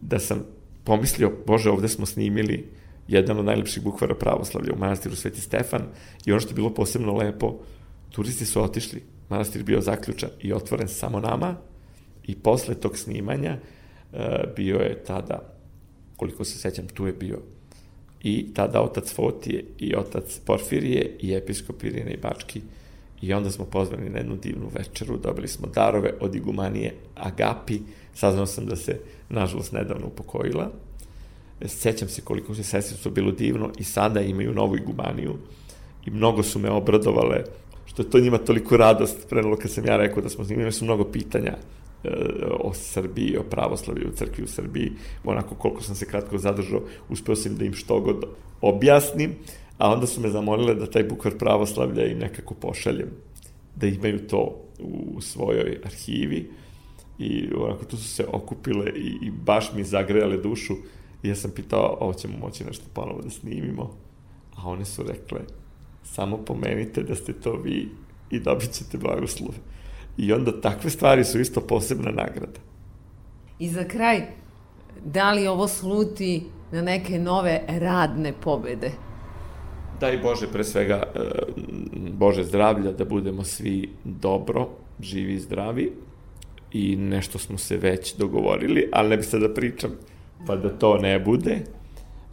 da 0.00 0.18
sam 0.18 0.44
pomislio, 0.84 1.32
bože, 1.46 1.70
ovde 1.70 1.88
smo 1.88 2.06
snimili 2.06 2.68
jedan 3.08 3.38
od 3.38 3.44
najlepših 3.44 3.82
bukvara 3.82 4.14
pravoslavlja 4.14 4.72
u 4.72 4.78
manastiru 4.78 5.16
Sveti 5.16 5.40
Stefan 5.40 5.82
i 6.24 6.32
ono 6.32 6.40
što 6.40 6.50
je 6.50 6.54
bilo 6.54 6.74
posebno 6.74 7.14
lepo, 7.14 7.58
turisti 8.10 8.46
su 8.46 8.62
otišli, 8.62 9.02
manastir 9.28 9.62
bio 9.62 9.80
zaključan 9.80 10.30
i 10.40 10.52
otvoren 10.52 10.88
samo 10.88 11.20
nama 11.20 11.56
i 12.26 12.34
posle 12.34 12.74
tog 12.74 12.98
snimanja 12.98 13.58
uh, 14.12 14.18
bio 14.56 14.76
je 14.76 15.04
tada, 15.06 15.54
koliko 16.16 16.44
se 16.44 16.58
sećam, 16.58 16.86
tu 16.86 17.06
je 17.06 17.12
bio 17.12 17.38
i 18.22 18.54
tada 18.54 18.82
otac 18.82 19.12
Fotije 19.14 19.64
i 19.78 19.94
otac 19.96 20.40
Porfirije 20.44 21.16
i 21.20 21.34
episkop 21.34 21.84
Irine 21.84 22.12
i 22.12 22.16
Bački 22.16 22.60
I 23.22 23.33
onda 23.33 23.50
smo 23.50 23.64
pozvani 23.64 24.11
na 24.11 24.18
jednu 24.18 24.37
divnu 24.37 24.70
večeru, 24.74 25.16
dobili 25.16 25.48
smo 25.48 25.68
darove 25.68 26.12
od 26.20 26.35
igumanije 26.35 26.94
Agapi, 27.14 27.81
saznao 28.14 28.46
sam 28.46 28.66
da 28.66 28.76
se, 28.76 29.00
nažalost, 29.29 29.72
nedavno 29.72 30.07
upokojila. 30.07 30.70
Sećam 31.66 32.09
se 32.09 32.22
koliko 32.22 32.55
se 32.55 32.62
sestricu 32.62 33.11
bilo 33.11 33.31
divno 33.31 33.70
i 33.79 33.85
sada 33.85 34.20
imaju 34.20 34.55
novu 34.55 34.76
igumaniju 34.76 35.37
i 36.07 36.11
mnogo 36.11 36.42
su 36.42 36.59
me 36.59 36.70
obradovale 36.70 37.44
što 37.87 38.02
je 38.02 38.11
to 38.11 38.20
njima 38.20 38.38
toliko 38.38 38.76
radost 38.76 39.29
prenalo 39.29 39.57
kad 39.57 39.70
sam 39.70 39.87
ja 39.87 39.96
rekao 39.96 40.22
da 40.22 40.29
smo 40.29 40.44
s 40.44 40.48
njima, 40.48 40.72
su 40.72 40.85
mnogo 40.85 41.05
pitanja 41.05 41.57
e, 42.05 42.09
o 42.61 42.74
Srbiji, 42.74 43.37
o 43.37 43.42
pravoslavlju 43.42 44.09
u 44.09 44.16
crkvi 44.16 44.44
u 44.44 44.46
Srbiji, 44.46 44.92
onako 45.24 45.55
koliko 45.55 45.83
sam 45.83 45.94
se 45.94 46.07
kratko 46.07 46.38
zadržao, 46.38 46.83
uspeo 47.09 47.37
sam 47.37 47.57
da 47.57 47.64
im 47.64 47.74
što 47.74 48.00
god 48.00 48.24
objasnim, 48.61 49.35
a 49.78 49.92
onda 49.92 50.06
su 50.06 50.20
me 50.20 50.28
zamolile 50.28 50.74
da 50.74 50.90
taj 50.90 51.04
bukvar 51.04 51.38
pravoslavlja 51.38 52.06
im 52.06 52.18
nekako 52.18 52.54
pošaljem, 52.54 53.10
da 53.76 53.86
imaju 53.86 54.26
to 54.26 54.62
u 54.78 55.20
svojoj 55.20 55.80
arhivi 55.84 56.50
i 57.18 57.48
onako 57.56 57.84
tu 57.84 57.96
su 57.96 58.08
se 58.08 58.26
okupile 58.32 58.90
i, 58.96 59.26
i 59.26 59.30
baš 59.30 59.72
mi 59.72 59.84
zagrejale 59.84 60.36
dušu 60.36 60.74
I 61.22 61.28
ja 61.28 61.34
sam 61.34 61.50
pitao, 61.50 61.96
ovo 62.00 62.14
ćemo 62.14 62.38
moći 62.38 62.64
nešto 62.64 62.84
ponovo 62.92 63.22
da 63.22 63.30
snimimo. 63.30 63.90
A 64.56 64.68
one 64.68 64.84
su 64.84 65.02
rekle, 65.02 65.40
samo 66.02 66.36
pomenite 66.36 67.02
da 67.02 67.14
ste 67.14 67.32
to 67.32 67.52
vi 67.52 67.88
i 68.30 68.40
dobit 68.40 68.70
ćete 68.72 68.98
blagoslove. 68.98 69.58
I 70.18 70.32
onda 70.32 70.60
takve 70.60 70.90
stvari 70.90 71.24
su 71.24 71.40
isto 71.40 71.60
posebna 71.60 72.10
nagrada. 72.10 72.60
I 73.58 73.68
za 73.68 73.84
kraj, 73.84 74.22
da 75.04 75.32
li 75.32 75.46
ovo 75.46 75.68
sluti 75.68 76.46
na 76.72 76.82
neke 76.82 77.18
nove 77.18 77.64
radne 77.68 78.32
pobede? 78.40 78.90
Daj 80.00 80.18
Bože, 80.18 80.46
pre 80.52 80.64
svega, 80.64 81.02
e, 81.14 81.20
Bože 82.12 82.44
zdravlja, 82.44 82.92
da 82.92 83.04
budemo 83.04 83.44
svi 83.44 83.88
dobro, 84.04 84.68
živi 85.00 85.35
i 85.35 85.40
zdravi 85.40 85.92
i 86.72 86.96
nešto 86.96 87.38
smo 87.38 87.59
se 87.59 87.76
već 87.76 88.16
dogovorili, 88.16 88.88
ali 88.92 89.09
ne 89.09 89.16
bi 89.16 89.22
sad 89.22 89.40
da 89.40 89.54
pričam 89.54 89.90
pa 90.46 90.56
da 90.56 90.78
to 90.78 90.98
ne 90.98 91.18
bude, 91.18 91.61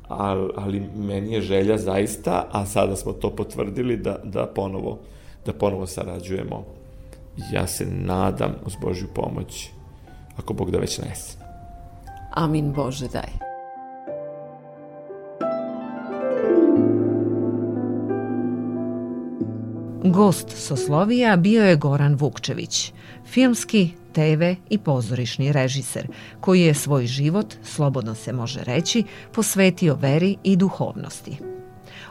ali, 0.07 0.49
ali 0.55 0.79
meni 0.95 1.33
je 1.33 1.41
želja 1.41 1.77
zaista, 1.77 2.47
a 2.51 2.65
sada 2.65 2.95
smo 2.95 3.13
to 3.13 3.29
potvrdili 3.29 3.97
da, 3.97 4.19
da 4.23 4.45
ponovo 4.45 4.99
da 5.45 5.53
ponovo 5.53 5.87
sarađujemo. 5.87 6.65
Ja 7.51 7.67
se 7.67 7.85
nadam 7.85 8.55
uz 8.65 8.73
Božju 8.81 9.07
pomoć, 9.13 9.69
ako 10.37 10.53
Bog 10.53 10.71
da 10.71 10.77
već 10.77 10.97
nese. 10.97 11.37
Amin 12.31 12.71
Bože 12.71 13.07
daj. 13.07 13.52
Gost 20.05 20.49
Soslovija 20.57 21.35
bio 21.35 21.63
je 21.63 21.75
Goran 21.75 22.15
Vukčević, 22.15 22.93
filmski, 23.25 23.89
TV 24.11 24.43
i 24.69 24.77
pozorišni 24.77 25.51
režiser, 25.51 26.07
koji 26.39 26.61
je 26.61 26.73
svoj 26.73 27.05
život, 27.05 27.53
slobodno 27.63 28.15
se 28.15 28.33
može 28.33 28.63
reći, 28.63 29.03
posvetio 29.33 29.95
veri 29.95 30.37
i 30.43 30.55
duhovnosti. 30.55 31.52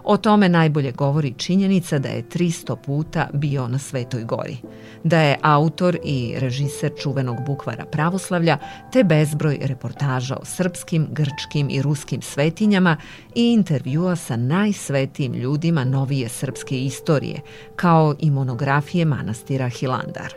O 0.05 0.17
tome 0.17 0.49
najbolje 0.49 0.93
govori 0.93 1.35
činjenica 1.37 1.99
da 1.99 2.09
je 2.09 2.23
300 2.23 2.77
puta 2.77 3.29
bio 3.33 3.69
na 3.69 3.79
Svetoj 3.79 4.25
gori, 4.25 4.57
da 5.05 5.21
je 5.21 5.38
autor 5.43 5.99
i 6.05 6.35
režiser 6.38 6.93
čuvenog 7.03 7.37
bukvara 7.47 7.85
pravoslavlja, 7.85 8.59
te 8.93 9.05
bezbroj 9.05 9.59
reportaža 9.62 10.37
o 10.37 10.45
srpskim, 10.45 11.09
grčkim 11.11 11.71
i 11.71 11.83
ruskim 11.83 12.23
svetinjama 12.23 12.97
i 13.35 13.53
intervjua 13.53 14.17
sa 14.17 14.37
najsvetijim 14.37 15.35
ljudima 15.35 15.85
novije 15.85 16.29
srpske 16.29 16.85
istorije, 16.85 17.41
kao 17.77 18.15
i 18.19 18.31
monografije 18.31 19.05
manastira 19.05 19.69
Hilandar. 19.69 20.35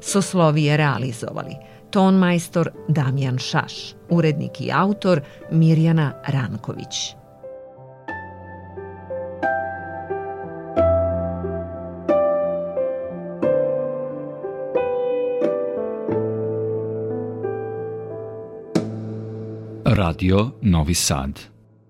Soslovije 0.00 0.76
realizovali 0.76 1.56
tonmajstor 1.90 2.70
Damjan 2.88 3.38
Šaš, 3.38 3.94
urednik 4.08 4.60
i 4.60 4.70
autor 4.72 5.20
Mirjana 5.50 6.12
Ranković. 6.26 7.21
Radio 20.02 20.56
Novi 20.62 20.94
Sad 20.94 21.51